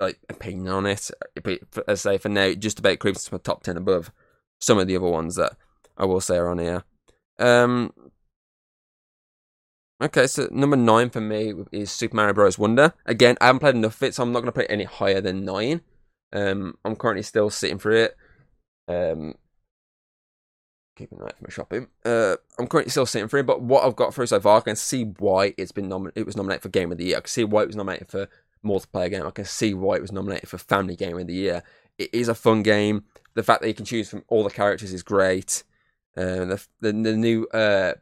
[0.00, 1.10] like opinion on it.
[1.42, 4.12] But as I say, for now, just about creeps to my top ten above
[4.60, 5.56] some of the other ones that
[5.96, 6.84] I will say are on here.
[7.38, 7.92] Um,
[10.02, 12.58] okay, so number nine for me is Super Mario Bros.
[12.58, 12.94] Wonder.
[13.06, 14.84] Again, I haven't played enough of it, so I'm not going to put it any
[14.84, 15.82] higher than nine.
[16.32, 18.16] Um, I'm currently still sitting for it.
[18.86, 19.34] Um,
[20.96, 21.88] keeping eye for my shopping.
[22.04, 24.62] Uh, I'm currently still sitting for it, but what I've got through so far, I
[24.62, 25.90] can see why it's been.
[26.14, 27.18] It was nominated for Game of the Year.
[27.18, 28.28] I can see why it was nominated for
[28.64, 29.26] multiplayer game.
[29.26, 31.62] I can see why it was nominated for Family Game of the Year.
[31.98, 33.04] It is a fun game.
[33.34, 35.64] The fact that you can choose from all the characters is great.
[36.16, 37.94] Uh, the, the, the new uh,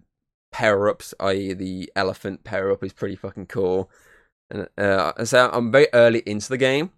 [0.52, 3.90] power ups, i.e., the elephant power up, is pretty fucking cool.
[4.50, 6.92] And uh, so I'm very early into the game,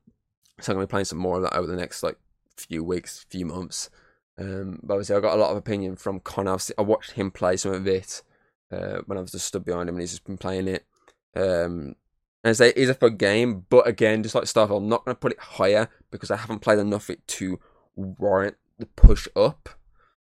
[0.61, 2.18] so I'm gonna be playing some more of that over the next like
[2.57, 3.90] few weeks, few months.
[4.38, 6.59] Um, but obviously, I got a lot of opinion from Connor.
[6.77, 8.23] I watched him play some of it
[8.71, 10.87] uh, when I was just stood behind him, and he's just been playing it.
[11.35, 11.97] Um,
[12.44, 15.14] and say it is a fun game, but again, just like Starfield, I'm not going
[15.14, 17.59] to put it higher because I haven't played enough of it to
[17.96, 19.68] warrant the push up.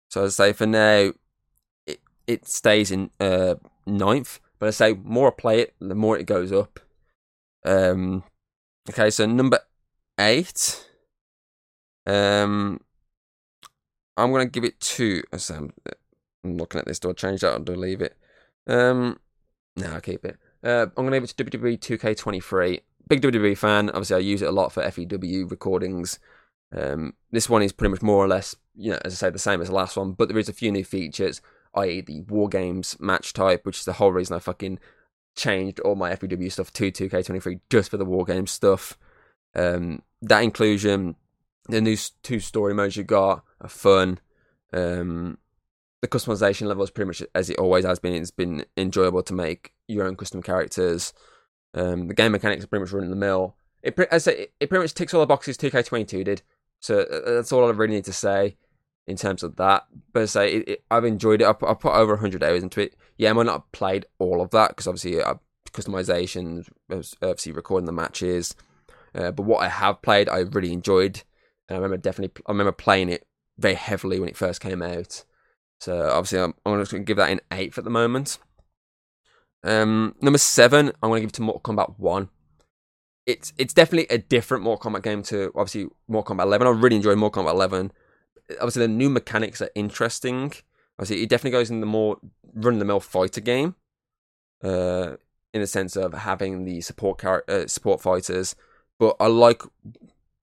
[0.10, 1.14] So I say for now,
[1.88, 4.40] it it stays in uh, ninth.
[4.60, 6.80] But I say more I play it, the more it goes up.
[7.66, 8.24] Um,
[8.90, 9.60] okay, so number
[10.20, 10.88] eight.
[12.06, 12.80] Um,
[14.16, 15.24] I'm gonna give it two.
[15.34, 15.74] I'm,
[16.44, 17.00] I'm looking at this.
[17.00, 18.16] Do I change that or do I leave it?
[18.68, 19.20] Um,
[19.76, 20.38] no, I'll keep it.
[20.66, 22.82] Uh, I'm gonna give it to WWE 2K23.
[23.08, 23.90] Big WWE fan.
[23.90, 26.20] Obviously, I use it a lot for FEW recordings.
[26.76, 29.40] Um, this one is pretty much more or less, you know, as I say, the
[29.40, 31.40] same as the last one, but there is a few new features,
[31.76, 34.80] i.e., the War Games match type, which is the whole reason I fucking
[35.36, 38.98] changed all my FEW stuff to 2K23 just for the War Games stuff.
[39.54, 41.16] Um, that inclusion
[41.68, 44.20] the new two story modes you got are fun.
[44.74, 45.38] Um,
[46.02, 48.14] the customization level is pretty much as it always has been.
[48.14, 51.14] It's been enjoyable to make your own custom characters.
[51.74, 53.56] Um, the game mechanics are pretty much run running the mill.
[53.84, 56.42] It, as I say, it pretty much ticks all the boxes 2K22 did.
[56.80, 58.58] So uh, that's all I really need to say.
[59.08, 59.86] in terms of that.
[60.14, 61.48] But I say it, it, I've enjoyed it.
[61.48, 62.96] I put, I put over 100 hours into it.
[63.18, 65.36] Yeah, I might not have played all of that because obviously uh,
[65.72, 68.56] customization, obviously recording the matches.
[69.14, 71.24] Uh, but what I have played, I really enjoyed.
[71.70, 73.26] And I remember definitely, I remember playing it
[73.58, 75.24] very heavily when it first came out.
[75.80, 78.40] So obviously, I'm, I'm just going to give that an eighth at the moment.
[79.66, 82.30] Um, number seven, I'm going to give to Mortal Kombat One.
[83.26, 86.68] It's it's definitely a different Mortal Kombat game to obviously Mortal Kombat 11.
[86.68, 87.92] I really enjoyed Mortal Kombat 11.
[88.62, 90.54] Obviously, the new mechanics are interesting.
[91.00, 92.18] Obviously, it definitely goes in the more
[92.54, 93.76] run the mill fighter game.
[94.64, 95.18] Uh,
[95.54, 98.56] in the sense of having the support car- uh, support fighters,
[99.00, 99.64] but I like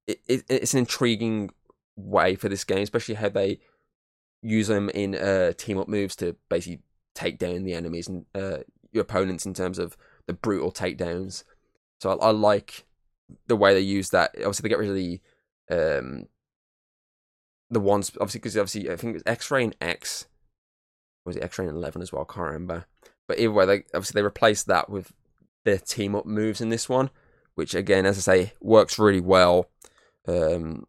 [0.06, 1.50] it, it, It's an intriguing
[1.96, 3.60] way for this game, especially how they
[4.42, 6.80] use them in uh, team up moves to basically
[7.14, 8.58] take down the enemies and uh,
[8.92, 11.44] your opponents in terms of the brutal takedowns.
[12.00, 12.84] So I, I, like
[13.46, 14.30] the way they use that.
[14.36, 15.20] Obviously, they get rid of the
[15.70, 16.26] um,
[17.70, 20.26] the ones obviously because obviously I think it's X-ray and X
[21.24, 22.26] was it X-ray and Eleven as well.
[22.28, 22.86] I can't remember.
[23.26, 25.12] But either way, they obviously they replaced that with
[25.64, 27.10] their team up moves in this one,
[27.54, 29.70] which again, as I say, works really well.
[30.26, 30.86] Um,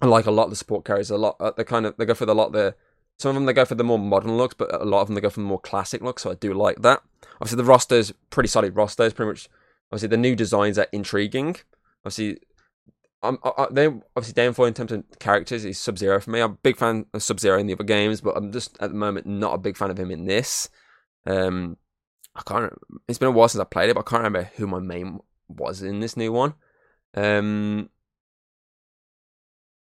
[0.00, 1.10] I like a lot of the support carries.
[1.10, 2.74] A lot, uh, they kind of they go for the lot the
[3.18, 5.14] some of them they go for the more modern looks, but a lot of them
[5.14, 6.22] they go for the more classic looks.
[6.22, 7.02] So I do like that.
[7.34, 9.04] Obviously, the roster's pretty solid roster.
[9.04, 9.48] It's pretty much
[9.90, 11.56] obviously the new designs are intriguing.
[12.04, 12.38] Obviously,
[13.22, 16.40] I'm I, they obviously downfall in terms of characters is Sub Zero for me.
[16.40, 18.90] I'm a big fan of Sub Zero in the other games, but I'm just at
[18.90, 20.68] the moment not a big fan of him in this.
[21.26, 21.76] Um,
[22.34, 22.72] I can't.
[23.08, 25.20] It's been a while since I played it, but I can't remember who my main
[25.48, 26.54] was in this new one.
[27.14, 27.90] Um,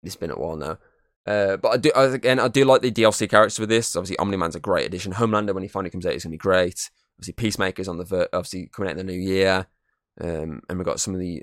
[0.02, 0.78] it's been a while now.
[1.26, 2.38] Uh, but I do again.
[2.38, 3.96] I do like the DLC characters with this.
[3.96, 5.12] Obviously, Omni Man's a great addition.
[5.12, 6.90] Homelander, when he finally comes out, is gonna be great.
[7.16, 9.66] Obviously, Peacemaker's on the ver- obviously coming out in the new year,
[10.20, 11.42] um, and we've got some of the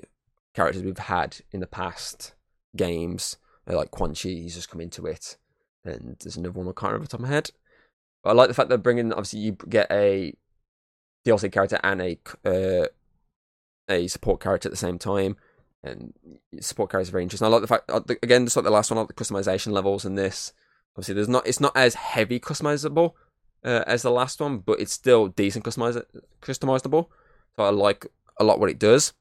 [0.54, 2.34] characters we've had in the past
[2.76, 4.28] games, like Quan Chi.
[4.28, 5.36] He's just come into it,
[5.84, 7.50] and there's another one I can't remember the top of my head.
[8.22, 9.12] But I like the fact they're bringing.
[9.12, 10.32] Obviously, you get a
[11.26, 12.86] DLC character and a uh,
[13.88, 15.36] a support character at the same time.
[15.84, 16.12] And
[16.60, 17.46] support characters are very interesting.
[17.46, 19.72] I like the fact uh, again, just like the last one, I like the customization
[19.72, 20.52] levels in this.
[20.94, 23.14] Obviously, there's not it's not as heavy customizable
[23.64, 26.00] uh, as the last one, but it's still decent customize
[26.40, 27.08] customizable.
[27.56, 28.06] So I like
[28.38, 29.12] a lot what it does.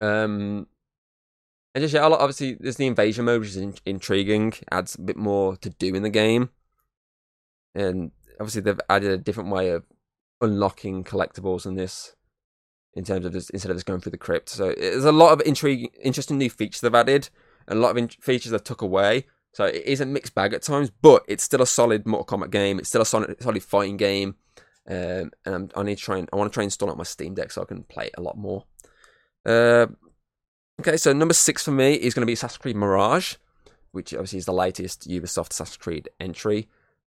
[0.00, 0.66] Um,
[1.74, 4.54] and just yeah, obviously there's the invasion mode, which is in- intriguing.
[4.70, 6.50] Adds a bit more to do in the game,
[7.74, 9.84] and obviously they've added a different way of
[10.40, 12.14] unlocking collectibles in this
[12.98, 14.48] in terms of instead of just going through the crypt.
[14.48, 17.30] So there's a lot of intriguing, interesting new features they've added,
[17.68, 19.24] and a lot of in- features they took away.
[19.52, 22.50] So it is a mixed bag at times, but it's still a solid Mortal Kombat
[22.50, 22.80] game.
[22.80, 24.34] It's still a solid, solid fighting game,
[24.88, 26.98] um, and i need to try and I want to try and install it on
[26.98, 28.64] my Steam Deck so I can play it a lot more.
[29.46, 29.86] Uh,
[30.80, 33.36] okay, so number six for me is going to be Assassin's Creed Mirage,
[33.92, 36.68] which obviously is the latest Ubisoft Assassin's Creed entry,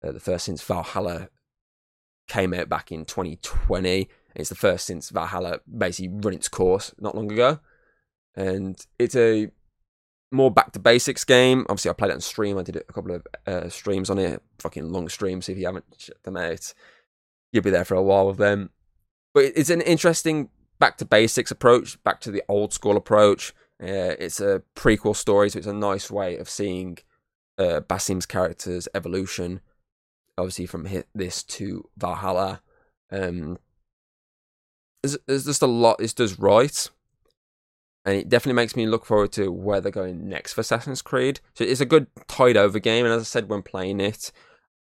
[0.04, 1.28] uh, the first since Valhalla
[2.28, 4.08] came out back in 2020.
[4.34, 7.60] It's the first since Valhalla basically run its course not long ago.
[8.34, 9.50] And it's a
[10.30, 11.66] more back to basics game.
[11.68, 12.58] Obviously, I played it on stream.
[12.58, 15.48] I did a couple of uh, streams on it, fucking long streams.
[15.48, 16.72] If you haven't checked them out,
[17.52, 18.70] you'll be there for a while with them.
[19.34, 23.52] But it's an interesting back to basics approach, back to the old school approach.
[23.82, 26.98] Uh, it's a prequel story, so it's a nice way of seeing
[27.58, 29.60] uh, Basim's character's evolution
[30.38, 32.62] obviously from this to Valhalla.
[33.10, 33.58] Um,
[35.02, 36.90] there's, just a lot this does right,
[38.04, 41.40] and it definitely makes me look forward to where they're going next for Assassin's Creed.
[41.54, 44.32] So it's a good tied over game, and as I said when playing it,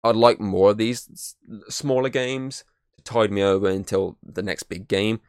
[0.03, 1.35] I'd like more of these
[1.69, 2.63] smaller games
[2.97, 5.19] to tide me over until the next big game.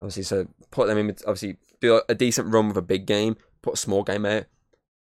[0.00, 1.10] Obviously, so put them in.
[1.26, 4.44] Obviously, do a decent run with a big game, put a small game out,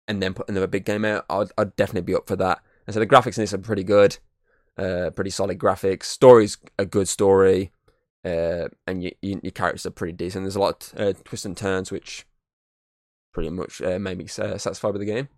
[0.07, 1.25] and then put another big game out.
[1.29, 2.61] I'd, I'd definitely be up for that.
[2.87, 4.17] And so the graphics in this are pretty good
[4.77, 6.03] uh, pretty solid graphics.
[6.03, 7.71] Story's a good story,
[8.25, 10.43] uh, and you, you, your characters are pretty decent.
[10.43, 12.25] There's a lot of uh, twists and turns, which
[13.33, 15.29] pretty much uh, made me uh, satisfied with the game.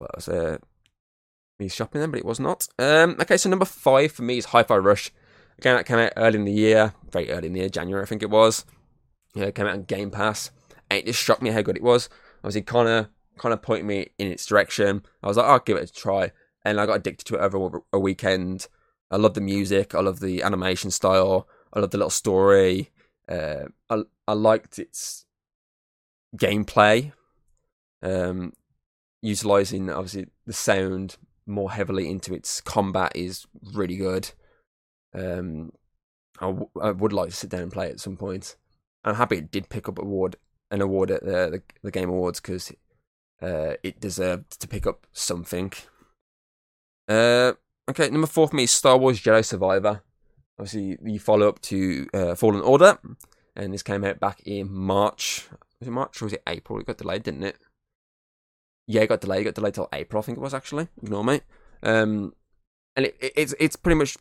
[0.00, 0.58] Well, that was uh,
[1.58, 2.68] me shopping then, but it was not.
[2.78, 5.10] Um, okay, so number five for me is Hi-Fi Rush.
[5.58, 8.06] Again, that came out early in the year, very early in the year, January I
[8.06, 8.64] think it was.
[9.34, 10.50] Yeah, it came out on Game Pass,
[10.90, 12.08] and it just shocked me how good it was.
[12.42, 15.02] Obviously, of kind of pointing me in its direction.
[15.22, 16.32] I was like, oh, I'll give it a try
[16.64, 18.68] and I got addicted to it over a weekend.
[19.10, 19.94] I love the music.
[19.94, 21.48] I love the animation style.
[21.72, 22.90] I love the little story.
[23.28, 25.26] Uh, I I liked its
[26.36, 27.12] gameplay,
[28.02, 28.52] um,
[29.22, 34.30] utilizing obviously the sound more heavily into its combat is really good.
[35.14, 35.72] Um,
[36.40, 38.56] I, w- I would like to sit down and play at some point.
[39.04, 40.36] I'm happy it did pick up award
[40.70, 42.72] an award at the the, the Game Awards because
[43.42, 45.72] uh, it deserved to pick up something
[47.08, 47.52] Uh,
[47.90, 50.02] okay, number four for me is Star Wars Jedi Survivor.
[50.58, 52.98] Obviously, the follow up to uh, Fallen Order,
[53.56, 55.48] and this came out back in March.
[55.80, 56.78] Was it March or was it April?
[56.78, 57.56] It got delayed, didn't it?
[58.86, 59.42] Yeah, it got delayed.
[59.42, 60.88] It got delayed till April, I think it was actually.
[61.02, 61.40] Ignore me.
[61.82, 62.34] Um,
[62.96, 64.16] and it, it, it's it's pretty much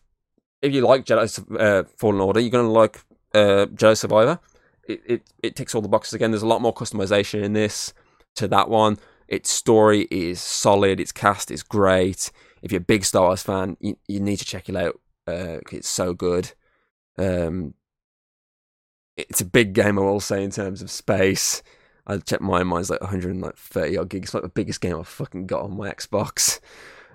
[0.62, 3.02] if you like Jedi uh, Fallen Order, you're gonna like
[3.34, 4.40] uh, Jedi Survivor.
[4.88, 6.32] It, it it ticks all the boxes again.
[6.32, 7.94] There's a lot more customization in this
[8.36, 8.98] to that one.
[9.28, 11.00] Its story is solid.
[11.00, 12.32] Its cast is great.
[12.62, 15.00] If you're a big Star Wars fan, you, you need to check it out.
[15.28, 16.54] Uh, it's so good.
[17.18, 17.74] Um,
[19.18, 21.62] it's a big game, I will say, in terms of space.
[22.08, 22.68] I checked mine.
[22.68, 24.30] Mine's like 130 odd gigs.
[24.30, 26.60] It's like the biggest game I've fucking got on my Xbox.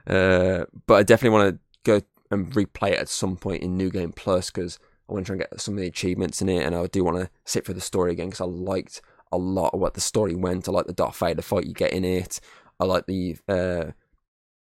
[0.06, 3.90] Uh, but I definitely want to go and replay it at some point in New
[3.90, 4.78] Game Plus because
[5.08, 7.04] I want to try and get some of the achievements in it, and I do
[7.04, 9.02] want to sit through the story again because I liked
[9.32, 10.68] a lot of what the story went.
[10.68, 12.40] I like the Darth Vader fight you get in it.
[12.78, 13.92] I like the uh,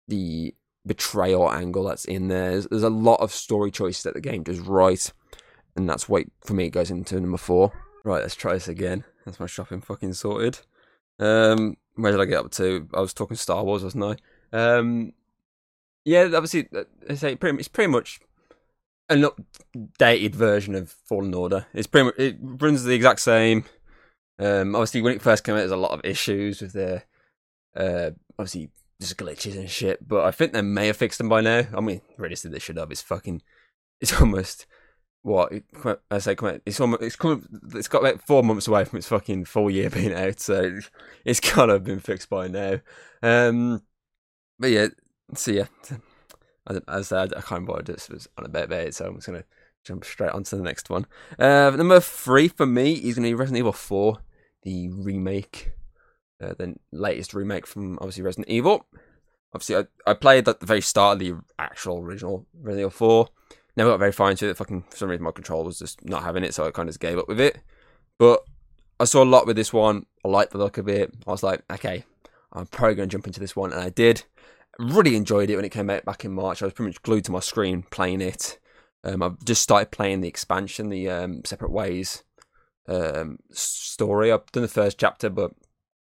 [0.07, 0.55] the
[0.89, 2.51] betrayal angle that's in there.
[2.51, 5.13] There's, there's, a lot of story choices that the game does right,
[5.77, 7.73] and that's why for me it goes into number four.
[8.05, 9.05] Right, let's try this again.
[9.25, 10.61] That's my shopping fucking sorted.
[11.19, 12.89] Um, where did I get up to?
[12.95, 14.17] I was talking Star Wars, wasn't I?
[14.57, 15.13] Um,
[16.05, 18.21] yeah, obviously, uh, I say pretty, it's pretty much
[19.09, 19.27] an
[19.77, 21.67] updated version of Fallen Order.
[21.75, 23.65] It's pretty much, it runs the exact same.
[24.39, 27.03] Um, obviously, when it first came out, there's a lot of issues with the
[27.77, 30.07] uh, obviously just glitches and shit.
[30.07, 31.63] But I think they may have fixed them by now.
[31.75, 32.91] I mean, realistically, they should have.
[32.91, 33.43] It's fucking,
[34.01, 34.67] it's almost
[35.23, 35.53] what
[36.11, 36.35] I say.
[36.35, 37.47] Quite it's almost it's come.
[37.75, 40.79] It's got like four months away from its fucking full year being out, so
[41.25, 42.81] it's kind of been fixed by now.
[43.23, 43.83] Um,
[44.59, 44.89] but yeah,
[45.35, 45.67] so yeah,
[46.67, 49.17] as I said, I can't remember this was on a bit about it, so I'm
[49.17, 49.45] just gonna
[49.85, 51.07] jump straight onto the next one.
[51.39, 54.19] Uh, number three for me is gonna be Resident Evil Four
[54.63, 55.73] the remake,
[56.41, 58.87] uh, the latest remake from obviously Resident Evil.
[59.55, 63.29] Obviously, I, I played at the very start of the actual original Resident Evil 4.
[63.77, 64.57] Never got very far into it.
[64.57, 66.95] Fucking for some reason, my control was just not having it, so I kind of
[66.95, 67.59] just gave up with it.
[68.19, 68.43] But
[69.01, 70.07] I saw a lot with this one.
[70.25, 71.15] I liked the look of it.
[71.27, 72.05] I was like, okay,
[72.53, 74.25] I'm probably going to jump into this one, and I did.
[74.79, 76.63] Really enjoyed it when it came out back in March.
[76.63, 78.59] I was pretty much glued to my screen playing it.
[79.05, 82.25] Um, I've just started playing the expansion, the um, Separate Ways
[82.89, 84.33] um, story.
[84.33, 85.53] I've done the first chapter, but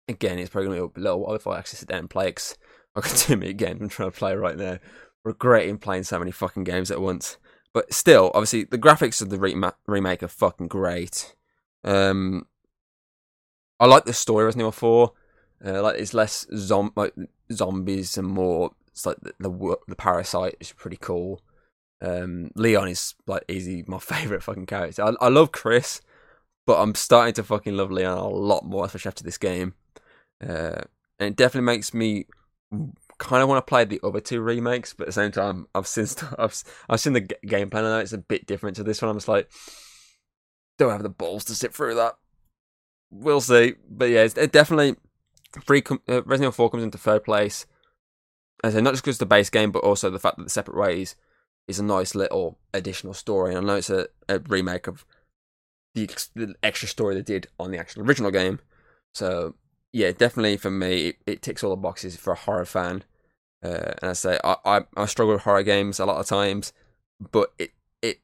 [0.08, 2.10] again, it's probably going to be a little while before I actually sit down and
[2.10, 2.58] play because
[2.96, 4.80] I got too many games I'm trying to play right now.
[5.24, 7.38] Regretting playing so many fucking games at once.
[7.74, 11.36] But still, obviously, the graphics of the remake are fucking great.
[11.84, 12.46] Um,
[13.80, 15.12] I like the story Resident Evil 4.
[15.65, 17.13] Uh, like it's less zom- like
[17.52, 18.72] zombies and more.
[18.88, 21.41] It's like the the, the parasite is pretty cool.
[22.02, 25.04] Um, Leon is like easy my favorite fucking character.
[25.04, 26.02] I, I love Chris
[26.65, 29.74] but I'm starting to fucking love Leon a lot more, especially after this game.
[30.41, 30.82] Uh,
[31.19, 32.26] and it definitely makes me
[33.17, 35.88] kind of want to play the other two remakes, but at the same time, I've
[35.88, 39.10] seen I've I've seen the game plan and it's a bit different to this one.
[39.10, 39.50] I'm just like,
[40.78, 42.15] don't have the balls to sit through that.
[43.12, 44.95] We'll see, but yeah, it's it definitely
[45.63, 45.82] free.
[45.82, 47.65] Com- uh, Resident Evil Four comes into third place.
[48.63, 50.78] I say not just because the base game, but also the fact that the separate
[50.78, 51.15] ways
[51.67, 53.54] is a nice little additional story.
[53.54, 55.06] And I know it's a, a remake of
[55.93, 56.10] the
[56.62, 58.60] extra story they did on the actual original game.
[59.13, 59.56] So
[59.95, 63.05] yeah, definitely for me, it, it ticks all the boxes for a horror fan.
[63.63, 66.73] Uh, and I say I, I, I struggle with horror games a lot of times,
[67.31, 68.19] but it it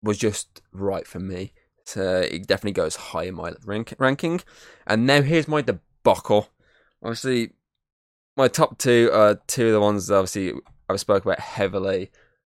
[0.00, 1.52] was just right for me.
[1.84, 4.42] So it definitely goes high in my rank, ranking.
[4.86, 6.50] And now here's my debacle.
[7.02, 7.50] Obviously,
[8.36, 10.52] my top two are two of the ones that obviously
[10.88, 12.12] I've spoke about heavily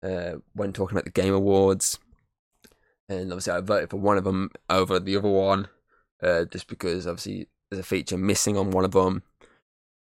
[0.04, 1.98] uh, when talking about the Game Awards
[3.08, 5.70] and obviously I voted for one of them over the other one,
[6.22, 9.24] uh, just because obviously there's a feature missing on one of them.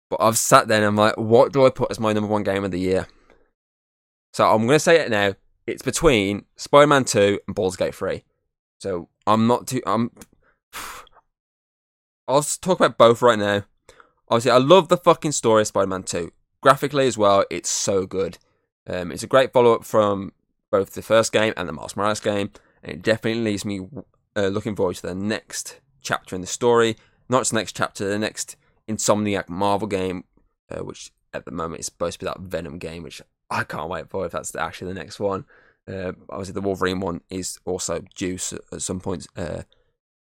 [0.09, 2.43] But I've sat there and I'm like, what do I put as my number one
[2.43, 3.07] game of the year?
[4.33, 5.33] So I'm gonna say it now.
[5.65, 8.23] It's between Spider-Man 2 and Baldur's Gate 3.
[8.79, 9.81] So I'm not too.
[9.85, 10.11] I'm.
[12.29, 13.63] I'll talk about both right now.
[14.29, 16.31] Obviously, I love the fucking story of Spider-Man 2.
[16.61, 18.37] Graphically as well, it's so good.
[18.85, 20.33] Um, it's a great follow-up from
[20.69, 22.51] both the first game and the Miles Morales game
[22.83, 23.81] and it definitely leaves me
[24.35, 26.95] uh, looking forward to the next chapter in the story.
[27.29, 28.55] Not just the next chapter, the next
[28.89, 30.23] Insomniac Marvel game,
[30.69, 33.89] uh, which at the moment is supposed to be that Venom game, which I can't
[33.89, 35.45] wait for if that's actually the next one.
[35.87, 38.37] Uh, obviously, the Wolverine one is also due
[38.71, 39.63] at some point, uh,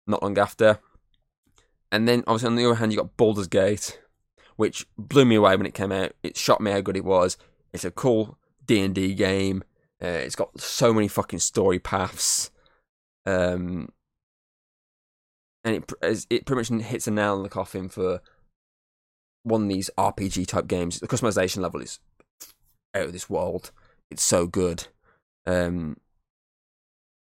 [0.08, 0.80] not long after.
[1.92, 4.00] And then, obviously, on the other hand, you got Baldur's Gate,
[4.56, 6.14] which blew me away when it came out.
[6.24, 7.38] It shocked me how good it was.
[7.74, 9.64] It's a cool D and D game.
[10.02, 12.50] Uh, it's got so many fucking story paths,
[13.26, 13.90] um,
[15.64, 15.92] and it
[16.30, 18.22] it pretty much hits a nail in the coffin for
[19.44, 21.00] one of these RPG type games.
[21.00, 22.00] The customization level is
[22.94, 23.72] out of this world.
[24.10, 24.88] It's so good.
[25.46, 25.98] Um,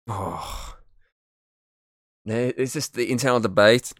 [0.07, 0.75] oh,
[2.25, 3.93] it's just the internal debate.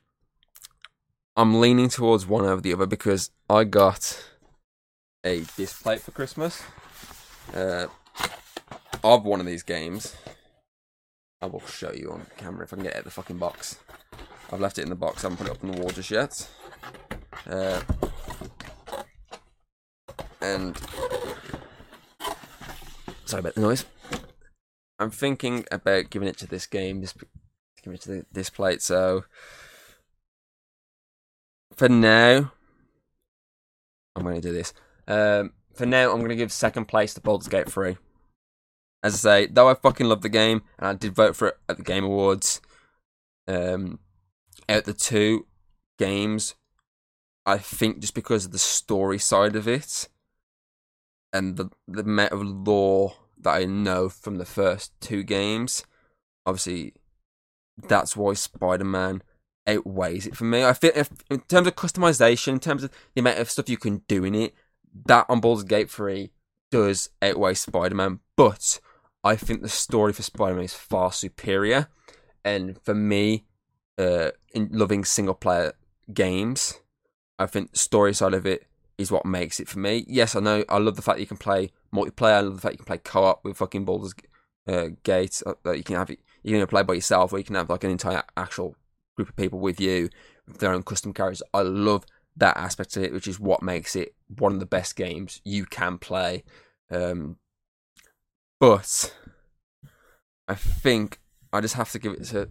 [1.35, 4.23] I'm leaning towards one over the other because I got
[5.23, 6.61] a disc plate for Christmas
[7.53, 7.87] uh,
[9.03, 10.15] of one of these games.
[11.43, 13.37] I will show you on camera if I can get it out of the fucking
[13.37, 13.77] box.
[14.49, 15.25] I've left it in the box.
[15.25, 16.49] I haven't put it up on the wall just yet.
[17.45, 17.81] Uh,
[20.39, 20.77] and
[23.25, 23.83] sorry about the noise.
[24.97, 27.17] I'm thinking about giving it to this game, just
[27.83, 28.81] giving it to the, this plate.
[28.81, 29.25] So
[31.75, 32.53] for now,
[34.15, 34.73] I'm going to do this.
[35.09, 37.97] Um, for now, I'm going to give second place to Baldur's Gate 3.
[39.03, 41.57] As I say, though I fucking love the game, and I did vote for it
[41.67, 42.61] at the Game Awards,
[43.47, 43.99] um,
[44.69, 45.45] out the two
[45.99, 46.55] games,
[47.45, 50.07] I think just because of the story side of it,
[51.33, 55.83] and the the of lore that I know from the first two games,
[56.45, 56.93] obviously,
[57.77, 59.21] that's why Spider Man
[59.67, 60.63] outweighs it for me.
[60.63, 63.77] I feel if, in terms of customization, in terms of the amount of stuff you
[63.77, 64.53] can do in it,
[65.05, 66.31] that on Baldur's Gate 3
[66.71, 68.79] does outweigh Spider Man, but
[69.23, 71.87] I think the story for Spider Man is far superior.
[72.43, 73.45] And for me,
[73.97, 75.73] uh, in loving single player
[76.13, 76.79] games,
[77.39, 78.67] I think the story side of it
[78.97, 80.05] is what makes it for me.
[80.07, 82.33] Yes, I know I love the fact that you can play multiplayer.
[82.33, 84.13] I love the fact you can play co op with fucking Baldur's
[84.67, 85.41] uh, Gate.
[85.45, 87.83] Uh, that you can have you can play by yourself, or you can have like
[87.83, 88.75] an entire actual
[89.15, 90.09] group of people with you
[90.47, 91.43] with their own custom characters.
[91.53, 92.05] I love
[92.35, 95.65] that aspect of it, which is what makes it one of the best games you
[95.65, 96.43] can play.
[96.91, 97.37] Um,
[98.59, 99.15] but
[100.47, 101.19] I think
[101.51, 102.49] I just have to give it to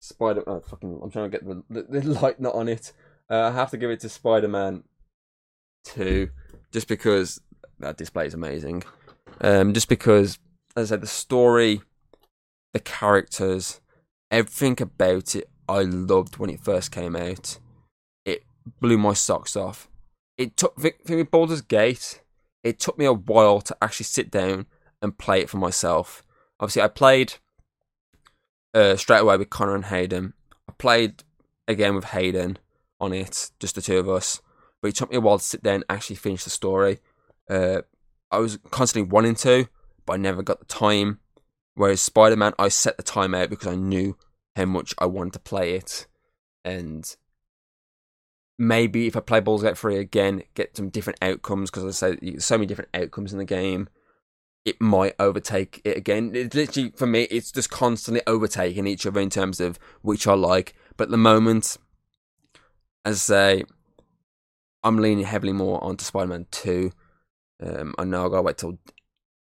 [0.00, 0.42] Spider.
[0.46, 1.00] Oh, fucking!
[1.02, 2.92] I'm trying to get the the, the light not on it.
[3.30, 4.84] Uh, I have to give it to Spider Man
[5.84, 6.30] Two,
[6.72, 7.40] just because
[7.78, 8.82] that display is amazing.
[9.40, 10.38] Um, just because,
[10.76, 11.82] as I said, the story,
[12.72, 13.80] the characters,
[14.30, 17.58] everything about it I loved when it first came out.
[18.24, 18.44] It
[18.80, 19.88] blew my socks off.
[20.36, 22.22] It took for me Baldur's Gate.
[22.62, 24.66] It took me a while to actually sit down
[25.00, 26.22] and play it for myself.
[26.60, 27.34] Obviously, I played
[28.74, 30.34] uh, straight away with Connor and Hayden.
[30.68, 31.24] I played
[31.66, 32.58] again with Hayden
[33.00, 34.40] on it, just the two of us.
[34.80, 37.00] But it took me a while to sit down and actually finish the story.
[37.48, 37.82] Uh,
[38.30, 39.68] I was constantly wanting to,
[40.06, 41.20] but I never got the time.
[41.74, 44.16] Whereas Spider Man, I set the time out because I knew
[44.56, 46.06] how much I wanted to play it.
[46.64, 47.14] And
[48.62, 52.38] maybe if I play Baldur's Gate 3 again, get some different outcomes, because I say,
[52.38, 53.88] so many different outcomes in the game,
[54.64, 56.30] it might overtake it again.
[56.32, 60.34] It literally, for me, it's just constantly overtaking each other in terms of which I
[60.34, 60.74] like.
[60.96, 61.76] But at the moment,
[63.04, 63.64] as I say,
[64.84, 66.92] I'm leaning heavily more onto Spider Man 2.
[67.64, 68.78] Um, I know I've got to wait till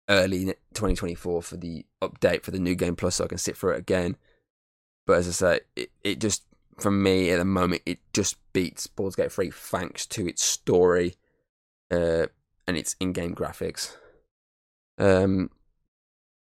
[0.07, 3.71] early 2024 for the update for the new game plus so I can sit through
[3.71, 4.17] it again.
[5.07, 6.43] But as I say, it, it just,
[6.81, 11.15] for me at the moment, it just beats Baldur's Gate 3 thanks to its story
[11.91, 12.27] uh,
[12.67, 13.95] and its in game graphics.
[14.97, 15.49] Um,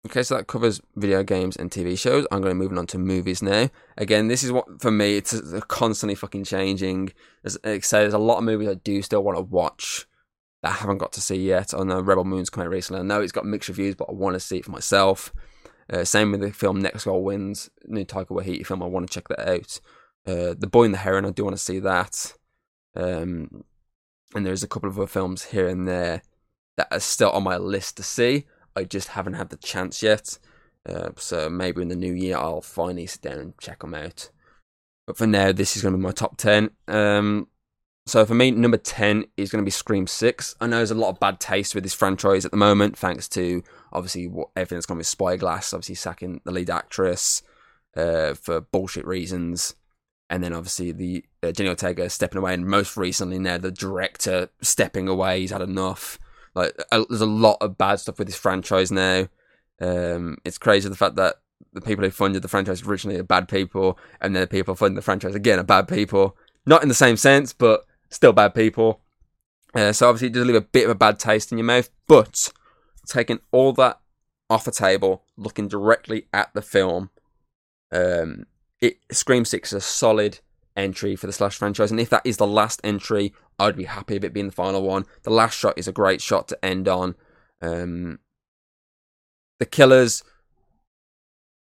[0.06, 2.26] okay, so that covers video games and TV shows.
[2.30, 3.70] I'm going to move on to movies now.
[3.96, 5.34] Again, this is what, for me, it's
[5.68, 7.12] constantly fucking changing.
[7.44, 10.06] As I say, there's a lot of movies I do still want to watch
[10.62, 11.74] that I haven't got to see yet.
[11.74, 13.00] I know Rebel Moon's come out recently.
[13.00, 15.32] I know it's got mixed reviews, but I want to see it for myself.
[15.92, 18.82] Uh, same with the film Next Goal Wins, new Taika Waititi film.
[18.82, 19.80] I want to check that out.
[20.26, 22.34] Uh, the Boy and the Heron, I do want to see that.
[22.94, 23.64] Um,
[24.34, 26.22] and there's a couple of other films here and there
[26.76, 28.46] that are still on my list to see.
[28.74, 30.38] I just haven't had the chance yet.
[30.88, 34.30] Uh, so maybe in the new year I'll finally sit down and check them out.
[35.06, 36.70] But for now, this is going to be my top 10.
[36.88, 37.48] Um,
[38.06, 40.54] so for me, number 10 is going to be Scream 6.
[40.60, 43.28] I know there's a lot of bad taste with this franchise at the moment, thanks
[43.30, 43.62] to
[43.92, 47.42] obviously what everything that's gone with Spyglass, obviously sacking the lead actress
[47.96, 49.74] uh, for bullshit reasons.
[50.28, 54.48] And then obviously the uh, Jenny Ortega stepping away, and most recently now the director
[54.60, 55.40] stepping away.
[55.40, 56.18] He's had enough.
[56.54, 59.28] Like there's a lot of bad stuff with this franchise now.
[59.80, 61.36] Um, it's crazy the fact that
[61.72, 64.96] the people who funded the franchise originally are bad people, and then the people funding
[64.96, 66.36] the franchise again are bad people.
[66.64, 69.00] Not in the same sense, but still bad people.
[69.74, 71.90] Uh, so obviously it does leave a bit of a bad taste in your mouth,
[72.06, 72.50] but
[73.06, 74.00] taking all that
[74.48, 77.10] off the table, looking directly at the film,
[77.92, 78.46] um,
[78.86, 80.40] it Scream Six is a solid
[80.76, 84.14] entry for the Slash franchise, and if that is the last entry, I'd be happy
[84.14, 85.04] with it being the final one.
[85.22, 87.14] The last shot is a great shot to end on.
[87.62, 88.18] Um,
[89.58, 90.22] the killers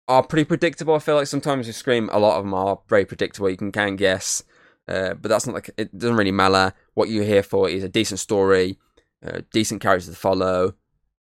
[0.07, 0.95] are pretty predictable.
[0.95, 3.49] I feel like sometimes you Scream, a lot of them are very predictable.
[3.49, 4.43] You can can guess.
[4.87, 6.73] Uh, but that's not like it doesn't really matter.
[6.95, 8.79] What you're here for is a decent story,
[9.23, 10.73] uh, decent characters to follow,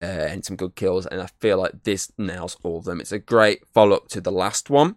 [0.03, 1.07] uh, and some good kills.
[1.07, 3.01] And I feel like this nails all of them.
[3.01, 4.97] It's a great follow up to the last one,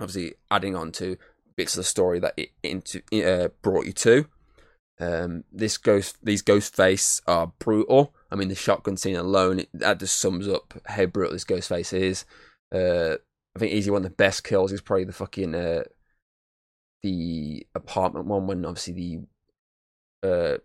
[0.00, 1.16] obviously adding on to
[1.56, 4.26] bits of the story that it into uh, brought you to.
[5.00, 8.14] Um, this ghost, these ghost face are brutal.
[8.30, 11.68] I mean, the shotgun scene alone it, that just sums up how brutal this ghost
[11.68, 12.24] face is.
[12.74, 13.16] Uh,
[13.54, 15.84] I think easily one of the best kills is probably the fucking uh,
[17.02, 19.26] the apartment one when obviously
[20.22, 20.58] the uh,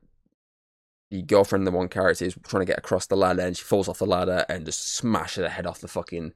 [1.12, 3.88] the girlfriend, the one character, is trying to get across the ladder and she falls
[3.88, 6.34] off the ladder and just smashes her head off the fucking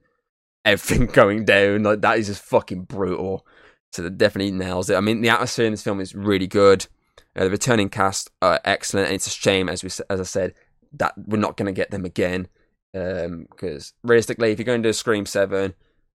[0.68, 1.84] everything going down.
[1.84, 3.46] Like that is just fucking brutal.
[3.92, 4.96] So that definitely nails it.
[4.96, 6.88] I mean, the atmosphere in this film is really good.
[7.36, 10.54] Uh, the returning cast are excellent, and it's a shame, as we as I said,
[10.94, 12.48] that we're not going to get them again.
[12.92, 15.74] Because um, realistically, if you're going to do Scream Seven,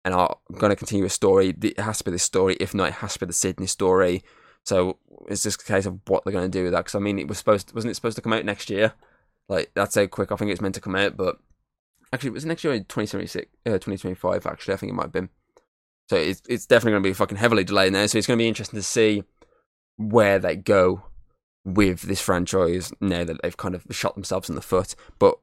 [0.05, 2.55] and I'm going to continue a story, it has to be this story.
[2.59, 4.23] If not, it has to be the Sydney story.
[4.63, 4.97] So
[5.27, 6.85] it's just a case of what they're going to do with that.
[6.85, 8.93] Because I mean, it was supposed, to, wasn't it supposed to come out next year?
[9.49, 11.17] Like that's how quick I think it's meant to come out.
[11.17, 11.37] But
[12.13, 14.45] actually, it was next year, 2026, uh, 2025.
[14.45, 15.29] Actually, I think it might have been.
[16.09, 18.05] So it's it's definitely going to be fucking heavily delayed now.
[18.07, 19.23] So it's going to be interesting to see
[19.97, 21.03] where they go
[21.65, 24.95] with this franchise now that they've kind of shot themselves in the foot.
[25.19, 25.35] But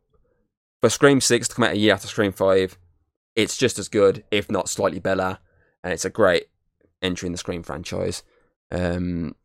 [0.80, 2.78] for Scream Six to come out a year after Scream Five,
[3.36, 5.38] it's just as good, if not slightly better,
[5.84, 6.46] and it's a great
[7.02, 8.22] entry in the Scream franchise.
[8.72, 9.36] Um,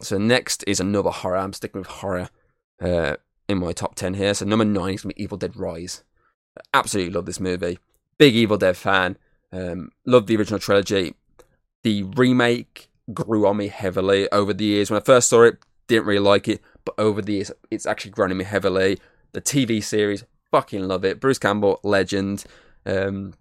[0.00, 1.38] so next is another horror.
[1.38, 2.28] I'm sticking with horror
[2.82, 3.16] uh,
[3.48, 4.34] in my top ten here.
[4.34, 6.02] So number nine is gonna be Evil Dead Rise.
[6.74, 7.78] Absolutely love this movie.
[8.18, 9.16] Big Evil Dead fan.
[9.52, 11.14] Um, love the original trilogy.
[11.82, 14.90] The remake grew on me heavily over the years.
[14.90, 18.12] When I first saw it, didn't really like it, but over the years, it's actually
[18.12, 18.98] grown on me heavily.
[19.32, 21.20] The TV series, fucking love it.
[21.20, 22.44] Bruce Campbell, legend.
[22.86, 23.34] Um,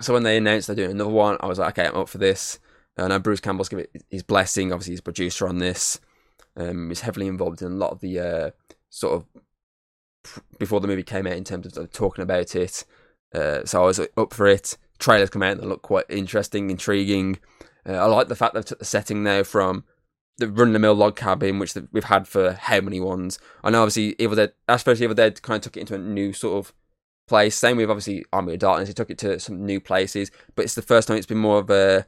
[0.00, 2.18] so when they announced they're doing another one, I was like, okay, I'm up for
[2.18, 2.58] this.
[2.98, 4.72] I know Bruce Campbell's give it his blessing.
[4.72, 6.00] Obviously, he's producer on this.
[6.56, 8.50] Um, he's heavily involved in a lot of the uh,
[8.90, 9.26] sort of
[10.58, 12.84] before the movie came out in terms of talking about it.
[13.34, 14.76] Uh, so I was up for it.
[14.98, 17.38] Trailers come out and they look quite interesting, intriguing.
[17.88, 19.84] Uh, I like the fact they've took the setting now from
[20.38, 23.38] the run the mill log cabin, which we've had for how many ones.
[23.62, 25.98] I know obviously Evil Dead, I suppose Evil Dead, kind of took it into a
[25.98, 26.72] new sort of
[27.28, 27.56] place.
[27.56, 30.74] Same with obviously Army of Darkness, he took it to some new places, but it's
[30.74, 32.06] the first time it's been more of a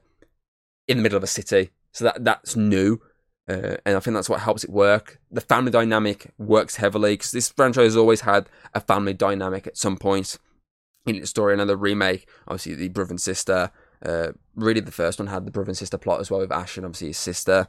[0.87, 3.01] in the middle of a city, so that that's new.
[3.49, 5.21] Uh, and I think that's what helps it work.
[5.31, 9.77] The family dynamic works heavily because this franchise has always had a family dynamic at
[9.77, 10.39] some point
[11.07, 11.53] in its story.
[11.53, 13.71] Another remake, obviously the brother and sister.
[14.05, 16.77] Uh, really, the first one had the brother and sister plot as well with Ash
[16.77, 17.69] and obviously his sister.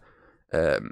[0.54, 0.92] Um,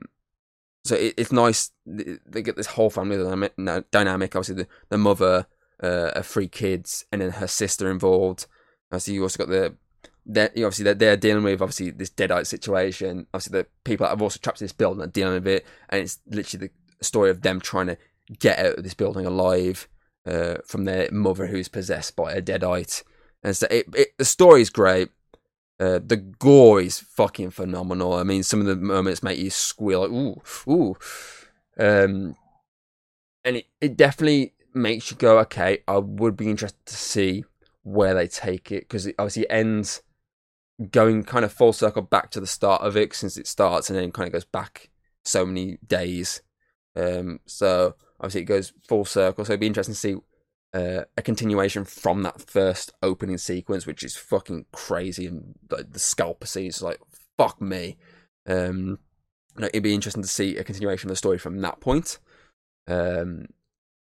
[0.84, 3.54] so it, it's nice they get this whole family dynamic.
[3.92, 4.36] dynamic.
[4.36, 5.48] Obviously, the, the mother,
[5.82, 8.48] uh, three kids, and then her sister involved.
[8.92, 9.76] Obviously, you also got the
[10.26, 13.28] they're, obviously they're, they're, dealing with obviously this deadite situation.
[13.34, 16.02] Obviously, the people that have also trapped in this building are dealing with it, and
[16.02, 17.98] it's literally the story of them trying to
[18.40, 19.88] get out of this building alive
[20.26, 23.04] uh, from their mother who's possessed by a deadite.
[23.44, 25.10] And so it, it the story is great.
[25.80, 28.14] Uh, the gore is fucking phenomenal.
[28.14, 30.96] I mean, some of the moments make you squeal like ooh, ooh.
[31.78, 32.38] Um,
[33.44, 37.44] and it, it definitely makes you go, okay, I would be interested to see
[37.84, 40.02] where they take it because obviously it ends
[40.92, 43.98] going kind of full circle back to the start of it since it starts and
[43.98, 44.90] then kind of goes back
[45.24, 46.42] so many days.
[46.96, 49.46] Um, so obviously it goes full circle.
[49.46, 50.16] So it'd be interesting to see
[50.74, 56.00] uh, a continuation from that first opening sequence, which is fucking crazy, and like, the
[56.00, 57.00] scalper scene is like
[57.38, 57.98] fuck me.
[58.48, 59.00] Um,
[59.58, 62.18] it'd be interesting to see a continuation of the story from that point.
[62.88, 63.48] Um,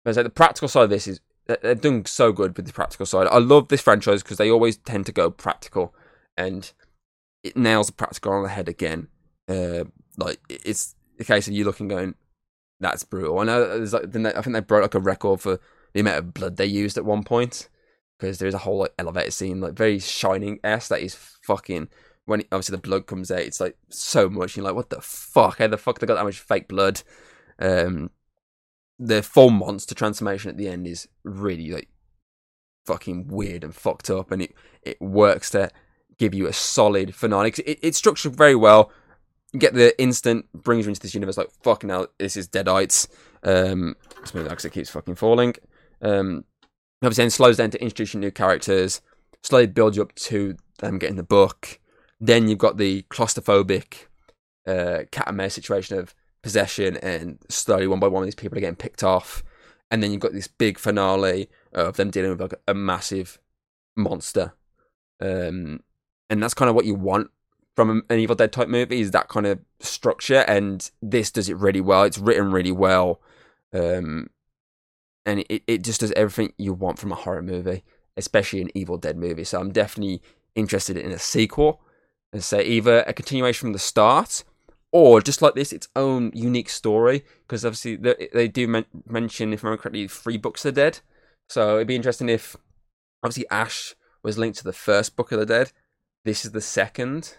[0.04, 3.06] but like the practical side of this is they're doing so good with the practical
[3.06, 3.28] side.
[3.28, 5.94] I love this franchise because they always tend to go practical,
[6.36, 6.72] and
[7.42, 9.08] it nails the practical on the head again.
[9.48, 9.84] Uh,
[10.16, 12.14] like it's the case of you looking going,
[12.80, 13.38] that's brutal.
[13.38, 15.60] I know there's like I think they broke like a record for
[15.94, 17.68] the amount of blood they used at one point
[18.18, 21.88] because there's a whole like elevator scene, like very shining s that is fucking.
[22.24, 24.56] When obviously the blood comes out, it's like so much.
[24.56, 25.58] You're like, what the fuck?
[25.58, 27.02] How the fuck they got that much fake blood?
[27.60, 28.10] Um,
[28.98, 31.88] the full monster transformation at the end is really like
[32.84, 35.70] fucking weird and fucked up, and it it works to
[36.18, 37.52] give you a solid finale.
[37.64, 38.90] It, it's structured very well.
[39.52, 42.08] You get the instant brings you into this universe like fucking hell.
[42.18, 43.08] This is Deadites.
[43.42, 45.54] Um, because it keeps fucking falling.
[46.02, 46.44] Um,
[47.02, 49.00] obviously, then slows down to introducing new characters.
[49.42, 51.78] Slowly builds you up to them getting the book.
[52.20, 54.06] Then you've got the claustrophobic
[54.66, 58.60] uh, cat and mouse situation of possession, and slowly one by one these people are
[58.60, 59.44] getting picked off,
[59.90, 63.38] and then you've got this big finale of them dealing with like a massive
[63.96, 64.54] monster,
[65.20, 65.80] um,
[66.28, 67.30] and that's kind of what you want
[67.74, 71.56] from an Evil Dead type movie is that kind of structure, and this does it
[71.58, 72.04] really well.
[72.04, 73.20] It's written really well,
[73.72, 74.30] um,
[75.26, 77.84] and it, it just does everything you want from a horror movie,
[78.16, 79.44] especially an Evil Dead movie.
[79.44, 80.22] So I'm definitely
[80.54, 81.82] interested in a sequel,
[82.32, 84.42] and say either a continuation from the start,
[84.90, 87.24] or just like this, its own unique story.
[87.46, 90.80] Because obviously they, they do men- mention, if I remember correctly, three books of the
[90.80, 91.00] dead.
[91.48, 92.56] So it'd be interesting if
[93.22, 95.72] obviously Ash was linked to the first book of the dead.
[96.26, 97.36] This is the second.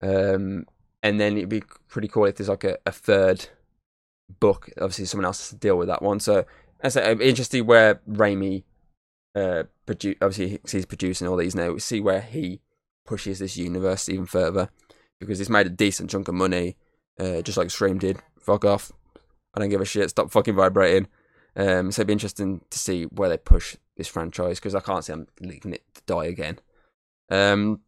[0.00, 0.66] Um,
[1.02, 3.48] and then it'd be pretty cool if there's like a, a third
[4.38, 4.70] book.
[4.80, 6.20] Obviously, someone else has to deal with that one.
[6.20, 6.44] So,
[6.88, 8.62] say, interesting where Raimi,
[9.34, 11.72] uh, produ- obviously he's producing all these now.
[11.72, 12.60] We see where he
[13.04, 14.68] pushes this universe even further
[15.18, 16.76] because he's made a decent chunk of money,
[17.18, 18.18] uh, just like Scream did.
[18.38, 18.92] Fuck off.
[19.54, 20.10] I don't give a shit.
[20.10, 21.08] Stop fucking vibrating.
[21.56, 25.04] Um, so it'd be interesting to see where they push this franchise because I can't
[25.04, 26.60] see them leaving it to die again.
[27.28, 27.80] Um,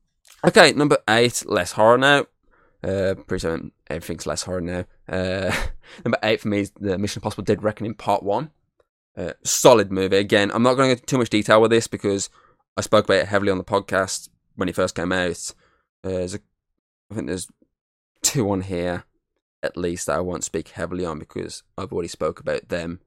[0.47, 2.27] okay, number eight, less horror now.
[2.83, 4.85] Uh, pretty soon everything's less horror now.
[5.09, 5.55] Uh,
[6.05, 8.51] number eight for me is the Mission Impossible Dead Reckoning Part One.
[9.17, 10.17] Uh, solid movie.
[10.17, 12.31] Again, I'm not going to go into too much detail with this because
[12.77, 15.53] I spoke about it heavily on the podcast when it first came out.
[16.05, 16.41] Uh, a,
[17.11, 17.49] I think there's
[18.23, 19.05] two on here
[19.63, 23.01] at least that I won't speak heavily on because I've already spoke about them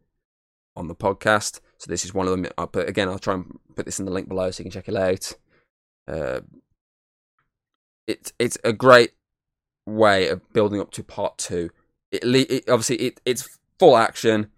[0.75, 1.59] on the podcast.
[1.77, 2.51] So this is one of them.
[2.57, 4.71] I'll put, again, I'll try and put this in the link below so you can
[4.71, 5.33] check it out.
[6.07, 6.41] Uh,
[8.07, 9.11] it's it's a great
[9.85, 11.69] way of building up to part two.
[12.11, 14.51] It, it obviously it, it's full action.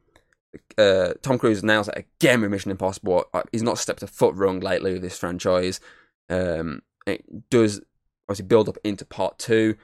[0.77, 3.25] Uh, Tom Cruise nails it again with Mission Impossible.
[3.33, 5.79] Uh, he's not stepped a foot wrong lately with this franchise.
[6.29, 7.81] Um, it does
[8.27, 9.75] obviously build up into part two,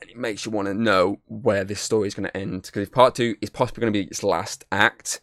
[0.00, 2.62] and it makes you want to know where this story is going to end.
[2.62, 5.20] Because if part two is possibly going to be its last act,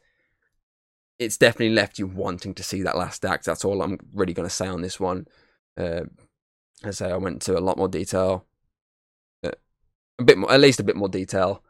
[1.19, 3.45] it's definitely left you wanting to see that last act.
[3.45, 5.27] That's all I'm really going to say on this one.
[5.77, 6.03] Uh,
[6.84, 8.45] I say I went into a lot more detail,
[9.43, 9.51] uh,
[10.19, 11.63] a bit more, at least a bit more detail.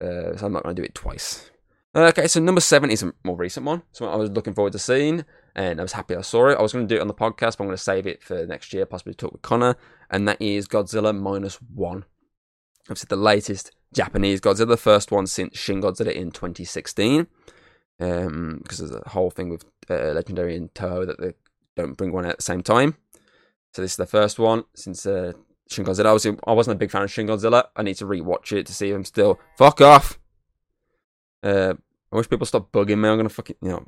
[0.00, 1.50] Uh, so I'm not going to do it twice.
[1.94, 3.82] Okay, so number seven is a more recent one.
[3.92, 5.24] So I was looking forward to seeing,
[5.56, 6.58] and I was happy I saw it.
[6.58, 8.22] I was going to do it on the podcast, but I'm going to save it
[8.22, 9.76] for next year, possibly talk with Connor.
[10.08, 12.04] And that is Godzilla minus one.
[12.92, 17.26] Said the latest Japanese Godzilla, the first one since Shin Godzilla in 2016
[18.00, 21.34] because um, there's a whole thing with uh, Legendary and Toho that they
[21.76, 22.96] don't bring one out at the same time.
[23.72, 25.32] So this is the first one since uh,
[25.68, 26.06] Shin Godzilla.
[26.06, 27.64] I, was, I wasn't a big fan of Shin Godzilla.
[27.76, 29.38] I need to rewatch it to see if I'm still.
[29.56, 30.18] Fuck off!
[31.42, 31.74] Uh,
[32.12, 33.08] I wish people stop bugging me.
[33.08, 33.84] I'm gonna fucking you know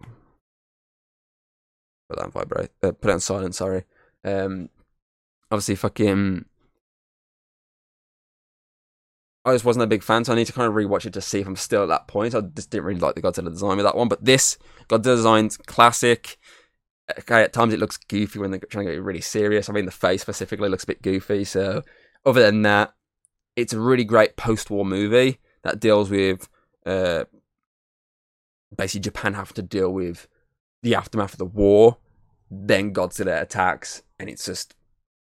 [2.08, 2.70] put that on vibrate.
[2.82, 3.54] Uh, put it on silent.
[3.54, 3.84] Sorry.
[4.24, 4.68] Um,
[5.50, 6.44] obviously, fucking
[9.44, 11.20] I just wasn't a big fan, so I need to kind of rewatch it to
[11.20, 12.34] see if I'm still at that point.
[12.34, 14.56] I just didn't really like the Godzilla design with that one, but this
[14.88, 16.38] Godzilla design's classic.
[17.18, 19.68] Okay, at times it looks goofy when they're trying to get really serious.
[19.68, 21.44] I mean, the face specifically looks a bit goofy.
[21.44, 21.82] So,
[22.24, 22.94] other than that,
[23.56, 26.48] it's a really great post-war movie that deals with
[26.86, 27.24] uh,
[28.76, 30.28] basically Japan having to deal with
[30.82, 31.98] the aftermath of the war.
[32.50, 34.74] Then Godzilla attacks, and it's just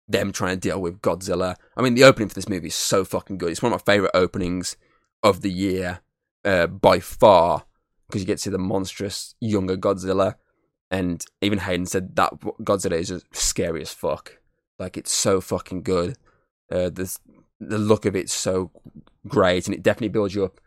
[0.07, 1.57] them trying to deal with Godzilla.
[1.77, 3.51] I mean, the opening for this movie is so fucking good.
[3.51, 4.77] It's one of my favorite openings
[5.23, 6.01] of the year
[6.45, 7.65] uh, by far
[8.07, 10.35] because you get to see the monstrous younger Godzilla.
[10.95, 14.39] And even Hayden said that Godzilla is just scary as fuck.
[14.79, 16.17] Like it's so fucking good.
[16.71, 17.19] Uh, the
[17.59, 18.71] look of it's so
[19.27, 20.61] great, and it definitely builds you up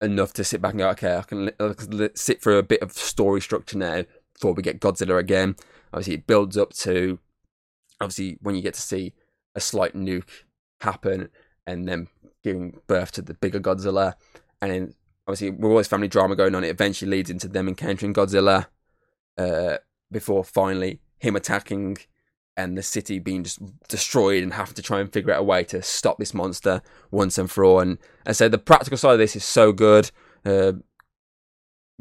[0.00, 2.80] enough to sit back and go, okay, I can, I can sit for a bit
[2.80, 5.54] of story structure now before we get Godzilla again.
[5.92, 7.18] Obviously, it builds up to
[8.00, 9.12] obviously when you get to see
[9.54, 10.44] a slight nuke
[10.80, 11.28] happen
[11.66, 12.08] and then
[12.42, 14.14] giving birth to the bigger Godzilla,
[14.62, 14.94] and then
[15.28, 18.68] obviously with all this family drama going on, it eventually leads into them encountering Godzilla
[19.38, 19.78] uh,
[20.10, 21.98] before finally him attacking
[22.56, 23.58] and the city being just
[23.88, 27.36] destroyed and having to try and figure out a way to stop this monster once
[27.36, 27.80] and for all.
[27.80, 30.10] And I said the practical side of this is so good.
[30.44, 30.74] Uh,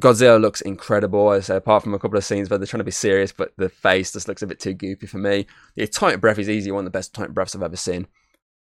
[0.02, 1.30] Godzilla looks incredible.
[1.30, 3.54] I say, apart from a couple of scenes where they're trying to be serious, but
[3.58, 5.46] the face just looks a bit too goofy for me.
[5.76, 8.08] The tight breath is easy, one of the best tight breaths I've ever seen.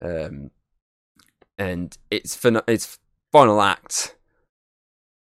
[0.02, 0.50] Um,
[1.58, 2.98] and it's fin- its
[3.32, 4.16] final act.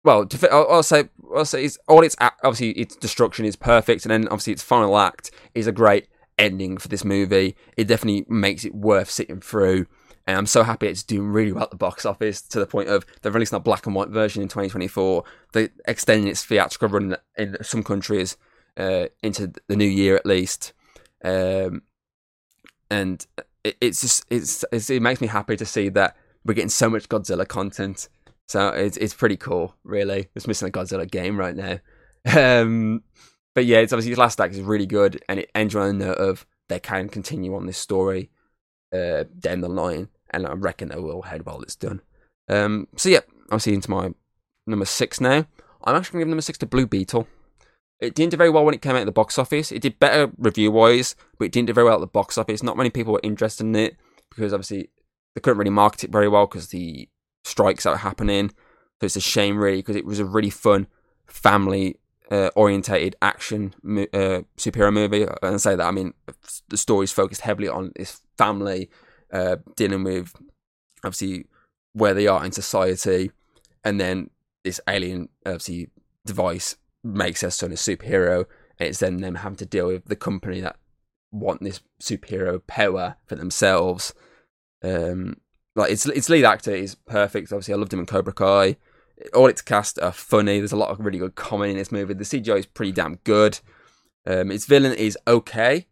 [0.03, 4.11] Well, I'll, I'll say, I'll say, it's, all its obviously its destruction is perfect, and
[4.11, 6.07] then obviously its final act is a great
[6.39, 7.55] ending for this movie.
[7.77, 9.85] It definitely makes it worth sitting through.
[10.27, 12.89] And I'm so happy it's doing really well at the box office to the point
[12.89, 15.23] of they're releasing a black and white version in 2024.
[15.53, 18.37] They're extending its theatrical run in some countries
[18.77, 20.73] uh, into the new year at least.
[21.23, 21.83] Um,
[22.89, 23.25] and
[23.63, 26.89] it, it's just it's, it's, it makes me happy to see that we're getting so
[26.89, 28.07] much Godzilla content.
[28.51, 30.27] So it's it's pretty cool, really.
[30.35, 31.79] It's missing a Godzilla game right now.
[32.37, 33.01] Um,
[33.55, 35.93] but yeah, it's obviously his last act is really good, and it ends on a
[35.93, 38.29] note of they can continue on this story
[38.93, 42.01] uh, down the line, and I reckon they will head while it's done.
[42.47, 44.13] Um, so yeah, I'm seeing to my
[44.67, 45.47] number six now.
[45.83, 47.27] I'm actually give number six to Blue Beetle.
[47.99, 49.71] It didn't do very well when it came out of the box office.
[49.71, 52.61] It did better review wise, but it didn't do very well at the box office.
[52.61, 53.97] Not many people were interested in it
[54.29, 54.91] because obviously
[55.33, 57.09] they couldn't really market it very well because the
[57.43, 58.49] strikes that were happening.
[58.99, 60.87] So it's a shame, really, because it was a really fun,
[61.27, 61.97] family
[62.29, 65.23] uh, orientated action uh, superhero movie.
[65.23, 66.13] And I say that, I mean,
[66.69, 68.89] the story's focused heavily on this family
[69.33, 70.33] uh, dealing with
[71.03, 71.45] obviously
[71.93, 73.31] where they are in society,
[73.83, 74.29] and then
[74.63, 75.89] this alien obviously
[76.25, 78.45] device makes their son a superhero,
[78.77, 80.77] and it's then them having to deal with the company that
[81.31, 84.13] want this superhero power for themselves.
[84.83, 85.37] Um,
[85.75, 87.51] like its its lead actor is perfect.
[87.51, 88.77] Obviously, I loved him in Cobra Kai.
[89.33, 90.59] All its cast are funny.
[90.59, 92.13] There's a lot of really good comedy in this movie.
[92.13, 93.59] The CGI is pretty damn good.
[94.25, 95.87] Um, its villain is okay.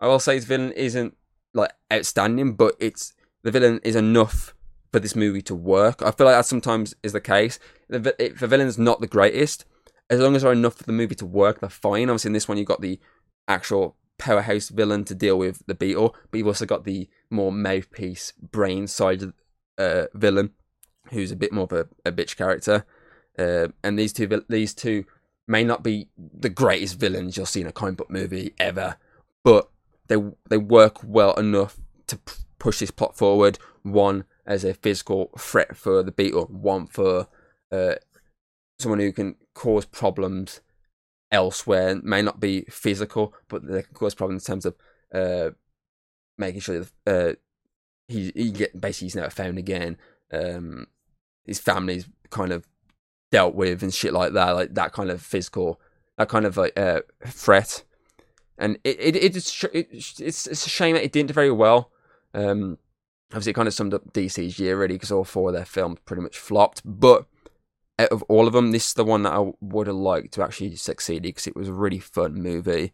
[0.00, 1.16] I will say its villain isn't
[1.52, 3.12] like outstanding, but it's
[3.42, 4.54] the villain is enough
[4.92, 6.02] for this movie to work.
[6.02, 7.58] I feel like that sometimes is the case.
[7.88, 9.64] The, if the villain's not the greatest,
[10.08, 12.08] as long as they're enough for the movie to work, they're fine.
[12.08, 12.98] Obviously, in this one, you've got the
[13.46, 18.32] actual powerhouse villain to deal with the Beetle, but you've also got the more mouthpiece,
[18.40, 19.32] brain side
[19.78, 20.50] uh, villain,
[21.10, 22.84] who's a bit more of a, a bitch character.
[23.38, 25.04] Uh, and these two, these two
[25.48, 28.96] may not be the greatest villains you'll see in a comic book movie ever,
[29.42, 29.70] but
[30.08, 30.16] they
[30.50, 33.58] they work well enough to p- push this plot forward.
[33.82, 37.28] One as a physical threat for the Beetle, one for
[37.72, 37.94] uh,
[38.78, 40.60] someone who can cause problems
[41.30, 42.00] elsewhere.
[42.02, 44.76] may not be physical, but they can cause problems in terms of
[45.12, 45.50] uh,
[46.38, 47.34] making sure that uh,
[48.08, 49.96] he he get basically he's never found again.
[50.32, 50.86] Um,
[51.44, 52.66] his family's kind of
[53.30, 55.80] dealt with and shit like that, like that kind of physical,
[56.18, 57.84] that kind of like uh, threat.
[58.58, 61.90] And it, it, it, it's it's a shame that it didn't do very well.
[62.34, 62.78] Um,
[63.30, 65.98] obviously, it kind of summed up DC's year really because all four of their films
[66.04, 66.82] pretty much flopped.
[66.84, 67.26] But
[68.00, 70.42] out of all of them, this is the one that I would have liked to
[70.42, 72.92] actually succeed because it was a really fun movie.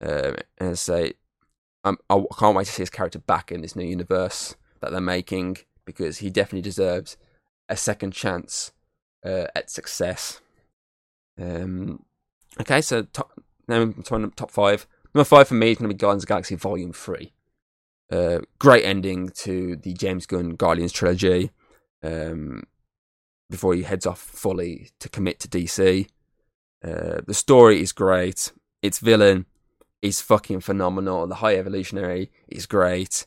[0.00, 1.14] Um, and I say,
[1.82, 5.00] I'm, I can't wait to see his character back in this new universe that they're
[5.00, 7.16] making because he definitely deserves
[7.68, 8.72] a second chance
[9.24, 10.40] uh, at success.
[11.40, 12.04] Um,
[12.60, 13.32] okay, so top,
[13.66, 13.92] now
[14.36, 14.86] top five.
[15.14, 17.32] Number five for me is going to be Guardians of Galaxy Volume 3.
[18.10, 21.50] Uh, great ending to the James Gunn Guardians trilogy.
[22.02, 22.64] Um,
[23.54, 26.08] before he heads off fully to commit to DC.
[26.82, 28.52] Uh, the story is great.
[28.82, 29.46] Its villain
[30.02, 31.26] is fucking phenomenal.
[31.28, 33.26] The High Evolutionary is great.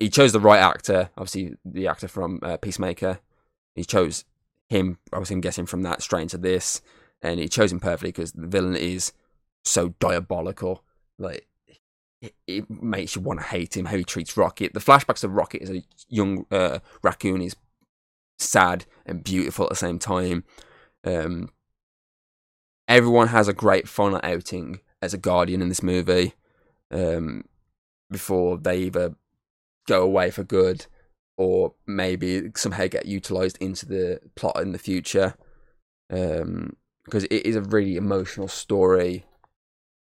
[0.00, 3.20] He chose the right actor, obviously the actor from uh, Peacemaker.
[3.76, 4.24] He chose
[4.68, 6.82] him, obviously I'm guessing from that straight into this,
[7.22, 9.12] and he chose him perfectly because the villain is
[9.64, 10.82] so diabolical.
[11.20, 11.46] Like
[12.20, 13.86] it, it makes you want to hate him.
[13.86, 14.74] How he treats Rocket.
[14.74, 17.54] The flashbacks of Rocket as a young uh, raccoon is
[18.38, 20.44] sad and beautiful at the same time.
[21.04, 21.50] Um,
[22.86, 26.34] everyone has a great final outing as a guardian in this movie
[26.90, 27.44] um,
[28.10, 29.14] before they either
[29.86, 30.86] go away for good
[31.36, 35.34] or maybe somehow get utilized into the plot in the future.
[36.10, 39.24] Um, because it is a really emotional story,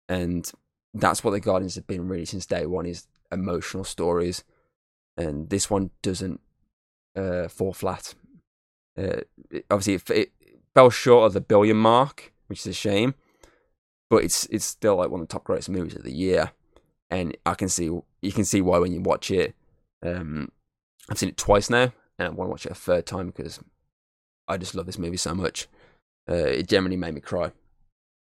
[0.09, 0.51] and
[0.95, 4.43] that's what the Guardians have been really since day one is emotional stories,
[5.15, 6.41] and this one doesn't
[7.17, 8.13] uh, fall flat.
[8.97, 9.21] Uh,
[9.69, 10.31] obviously, it, it,
[10.73, 13.15] fell short of the billion mark, which is a shame.
[14.09, 16.51] But it's it's still like one of the top greatest movies of the year,
[17.09, 19.53] and I can see you can see why when you watch it.
[20.01, 20.51] Um,
[21.09, 23.59] I've seen it twice now, and I want to watch it a third time because
[24.47, 25.67] I just love this movie so much.
[26.29, 27.51] Uh, it generally made me cry.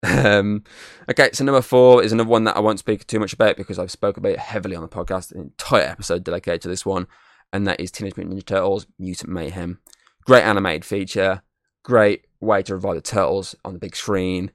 [0.02, 0.64] Um,
[1.10, 3.78] okay, so number four is another one that I won't speak too much about because
[3.78, 7.06] I've spoken about it heavily on the podcast, an entire episode dedicated to this one,
[7.52, 9.80] and that is Teenage Mutant Ninja Turtles: Mutant Mayhem.
[10.24, 11.42] Great animated feature,
[11.82, 14.50] great way to revive the turtles on the big screen.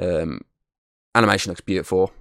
[0.00, 0.42] Um,
[1.14, 2.12] animation looks beautiful,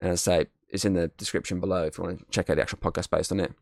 [0.00, 2.56] and as I say, it's in the description below if you want to check out
[2.56, 3.52] the actual podcast based on it.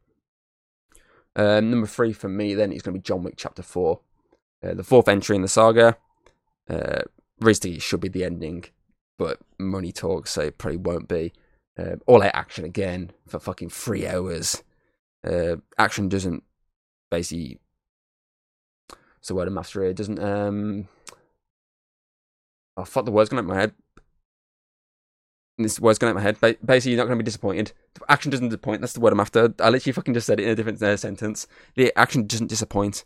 [1.34, 4.00] Um, number three for me then is going to be John Wick Chapter Four,
[4.64, 5.96] uh, the fourth entry in the saga.
[6.68, 7.02] Uh,
[7.40, 8.64] realistically, it should be the ending,
[9.18, 11.32] but money talks, so it probably won't be.
[11.78, 14.62] Uh, all out action again for fucking three hours.
[15.24, 16.42] Uh, action doesn't
[17.10, 17.58] basically.
[19.18, 19.90] It's the word of master here.
[19.90, 20.18] It doesn't.
[20.18, 20.88] Um,
[22.76, 23.72] I thought the word's going out my head.
[25.58, 26.40] This word's going out my head.
[26.40, 27.72] Basically, you're not going to be disappointed.
[27.94, 28.80] The action doesn't disappoint.
[28.80, 29.54] That's the word I'm after.
[29.60, 31.46] I literally fucking just said it in a different uh, sentence.
[31.76, 33.04] The action doesn't disappoint.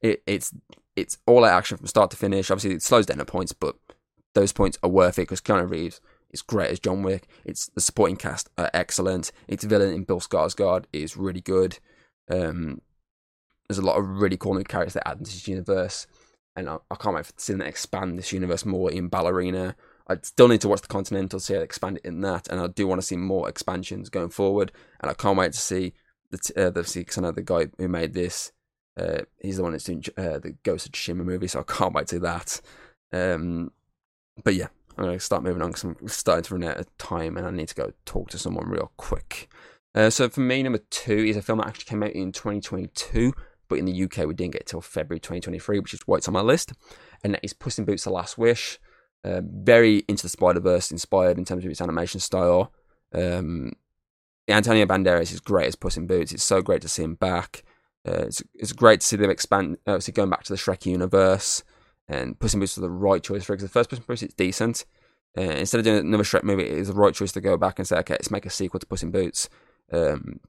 [0.00, 0.54] It, it's
[0.94, 2.50] it's all out action from start to finish.
[2.50, 3.76] Obviously, it slows down at points, but
[4.34, 6.00] those points are worth it because Keanu Reeves
[6.36, 7.26] is great as John Wick.
[7.44, 9.32] It's the supporting cast are excellent.
[9.48, 11.78] Its villain in Bill Skarsgård is really good.
[12.30, 12.80] Um,
[13.68, 16.06] there's a lot of really cool new characters that add into this universe,
[16.54, 19.74] and I, I can't wait for seeing them expand this universe more in Ballerina.
[20.08, 22.60] I still need to watch the Continental see how they expand it in that, and
[22.60, 24.70] I do want to see more expansions going forward.
[25.00, 25.94] And I can't wait to see
[26.30, 28.52] the t- uh, the because I know the guy who made this.
[28.98, 31.92] Uh, he's the one that's doing uh, the Ghost of Tsushima movie, so I can't
[31.92, 32.60] wait to that.
[33.12, 33.72] Um,
[34.42, 36.98] but yeah, I'm going to start moving on because I'm starting to run out of
[36.98, 39.50] time and I need to go talk to someone real quick.
[39.94, 43.32] Uh, so for me, number two is a film that actually came out in 2022,
[43.68, 46.28] but in the UK we didn't get it till February 2023, which is why it's
[46.28, 46.72] on my list.
[47.22, 48.78] And that is Puss in Boots: The Last Wish.
[49.24, 52.72] Uh, very into the Spider Verse inspired in terms of its animation style.
[53.12, 53.72] Um,
[54.48, 56.32] Antonio Banderas is great as Puss in Boots.
[56.32, 57.64] It's so great to see him back.
[58.06, 61.64] Uh, it's, it's great to see them expand, obviously going back to the Shrek universe
[62.08, 64.04] and Puss in Boots was the right choice for it because the first Puss in
[64.04, 64.84] Boots is decent.
[65.36, 67.78] Uh, instead of doing another Shrek movie, it is the right choice to go back
[67.78, 69.48] and say, okay, let's make a sequel to Puss in Boots,
[69.92, 70.40] um,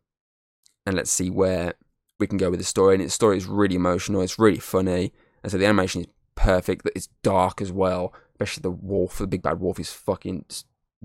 [0.85, 1.73] and let's see where
[2.19, 2.95] we can go with the story.
[2.95, 4.21] And the story is really emotional.
[4.21, 5.11] It's really funny,
[5.43, 6.87] and so the animation is perfect.
[6.95, 9.17] It's dark as well, especially the wolf.
[9.17, 10.45] The big bad wolf is fucking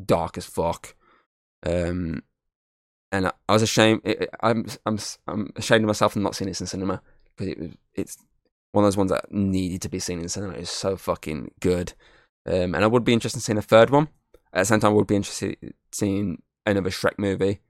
[0.04, 0.94] dark as fuck.
[1.64, 2.22] Um,
[3.10, 4.02] and I, I was ashamed.
[4.04, 7.02] It, I'm I'm I'm ashamed of myself for not seeing this in cinema
[7.36, 8.16] because it was it's
[8.72, 10.54] one of those ones that needed to be seen in cinema.
[10.54, 11.92] It's so fucking good.
[12.46, 14.08] Um, and I would be interested in seeing a third one.
[14.52, 17.60] At the same time, I would be interested in seeing another Shrek movie.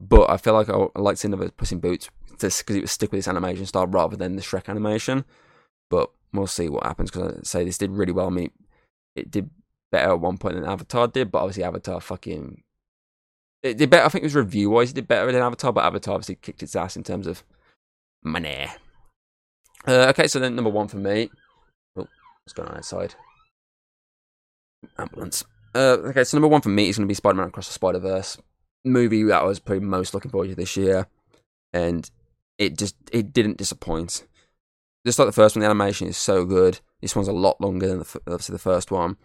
[0.00, 2.88] But I feel like I, I like seeing another Puss in Boots because it would
[2.88, 5.24] stick with this animation style rather than the Shrek animation.
[5.90, 8.26] But we'll see what happens because I say this did really well.
[8.26, 8.50] I mean,
[9.14, 9.50] it did
[9.92, 12.62] better at one point than Avatar did, but obviously Avatar fucking
[13.62, 14.04] it did better.
[14.04, 16.62] I think it was review wise, it did better than Avatar, but Avatar obviously kicked
[16.62, 17.42] its ass in terms of
[18.22, 18.66] money.
[19.86, 21.30] Uh, okay, so then number one for me.
[21.96, 22.06] Oh,
[22.44, 23.14] what's going on outside?
[24.98, 25.44] Ambulance.
[25.74, 27.74] Uh, okay, so number one for me is going to be Spider Man Across the
[27.74, 28.38] Spider Verse.
[28.84, 31.06] Movie that I was probably most looking forward to this year.
[31.72, 32.08] And
[32.58, 34.24] it just it didn't disappoint.
[35.04, 36.80] Just like the first one, the animation is so good.
[37.00, 39.16] This one's a lot longer than the, obviously the first one.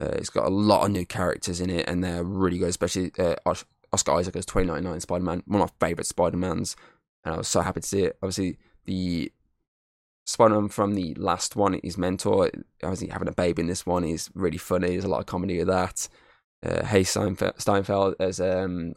[0.00, 2.68] Uh, it's got a lot of new characters in it, and they're really good.
[2.68, 3.36] Especially uh,
[3.92, 6.76] Oscar Isaac as 2099 Spider Man, one of my favorite Spider Mans,
[7.24, 8.18] and I was so happy to see it.
[8.22, 9.32] Obviously, the
[10.26, 12.50] Spider-Man from the last one, his mentor,
[12.82, 14.88] obviously having a baby in this one is really funny.
[14.88, 16.08] There's a lot of comedy with that.
[16.64, 18.94] Uh, Hailee Steinfeld as um,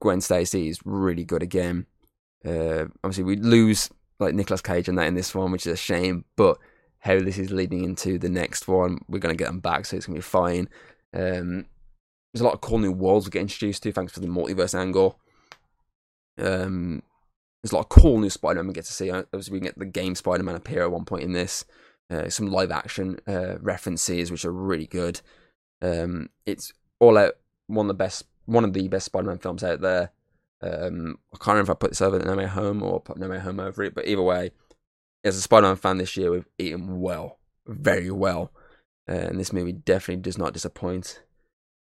[0.00, 1.86] Gwen Stacy is really good again.
[2.44, 5.76] Uh, obviously, we lose like Nicolas Cage and that in this one, which is a
[5.76, 6.24] shame.
[6.36, 6.58] But
[7.00, 10.06] how this is leading into the next one, we're gonna get them back, so it's
[10.06, 10.68] gonna be fine.
[11.12, 11.66] Um,
[12.32, 14.74] there's a lot of cool new worlds we get introduced to, thanks to the multiverse
[14.78, 15.18] angle.
[16.38, 17.02] Um,
[17.66, 19.10] there's a lot of cool new Spider-Man we get to see.
[19.10, 21.64] Obviously, we get the game Spider-Man appear at one point in this.
[22.08, 25.20] Uh, some live action uh, references which are really good.
[25.82, 27.34] Um, it's all out
[27.66, 30.12] one of the best, one of the best Spider-Man films out there.
[30.62, 33.28] Um, I can't remember if I put this over No Way Home or put No
[33.28, 34.52] Way Home over it, but either way,
[35.24, 38.52] as a Spider-Man fan this year, we've eaten well, very well,
[39.08, 41.20] uh, and this movie definitely does not disappoint.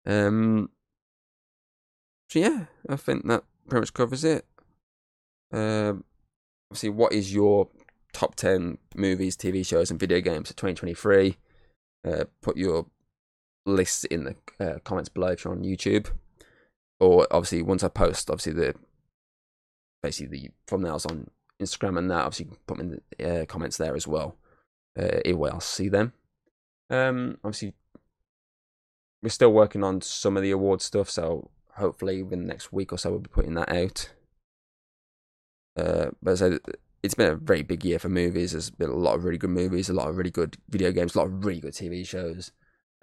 [0.04, 0.70] Um,
[2.28, 4.44] so yeah, I think that pretty much covers it.
[5.52, 6.04] Um,
[6.70, 7.68] obviously, what is your
[8.12, 11.36] top 10 movies, TV shows, and video games for 2023?
[12.06, 12.86] Uh, put your
[13.66, 16.08] lists in the uh, comments below if you're on YouTube.
[17.00, 18.74] Or obviously, once I post, obviously, the
[20.02, 21.30] basically the thumbnails on
[21.60, 24.36] Instagram and that, obviously, you can put them in the uh, comments there as well.
[24.98, 26.12] Uh, either way, I'll see them.
[26.90, 27.74] Um, obviously,
[29.22, 32.92] we're still working on some of the award stuff, so hopefully, within the next week
[32.92, 34.10] or so, we'll be putting that out.
[35.78, 36.58] Uh, but I
[37.02, 38.52] it's been a very big year for movies.
[38.52, 41.14] There's been a lot of really good movies, a lot of really good video games,
[41.14, 42.52] a lot of really good TV shows.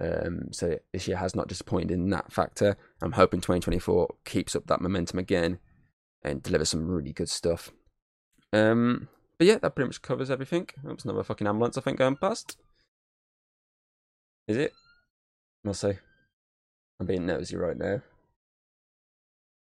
[0.02, 2.76] Um, so this year has not disappointed in that factor.
[3.02, 5.60] I'm hoping 2024 keeps up that momentum again
[6.24, 7.72] and delivers some really good stuff.
[8.52, 9.08] Um,
[9.38, 10.68] but yeah, that pretty much covers everything.
[10.90, 12.58] Oops, another fucking ambulance, I think, going past.
[14.48, 14.74] Is it?
[15.66, 15.94] I'll see.
[17.00, 18.02] I'm being nosy right now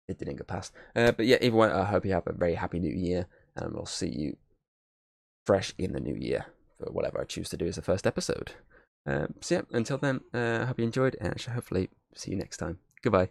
[0.08, 0.72] it didn't go past.
[0.94, 3.26] Uh, but yeah, way, I hope you have a very happy new year,
[3.56, 4.36] and we'll see you
[5.46, 6.46] fresh in the new year
[6.78, 8.52] for whatever I choose to do as the first episode.
[9.06, 12.30] Um, so yeah, until then, uh, I hope you enjoyed, and I shall hopefully see
[12.30, 12.78] you next time.
[13.02, 13.30] Goodbye.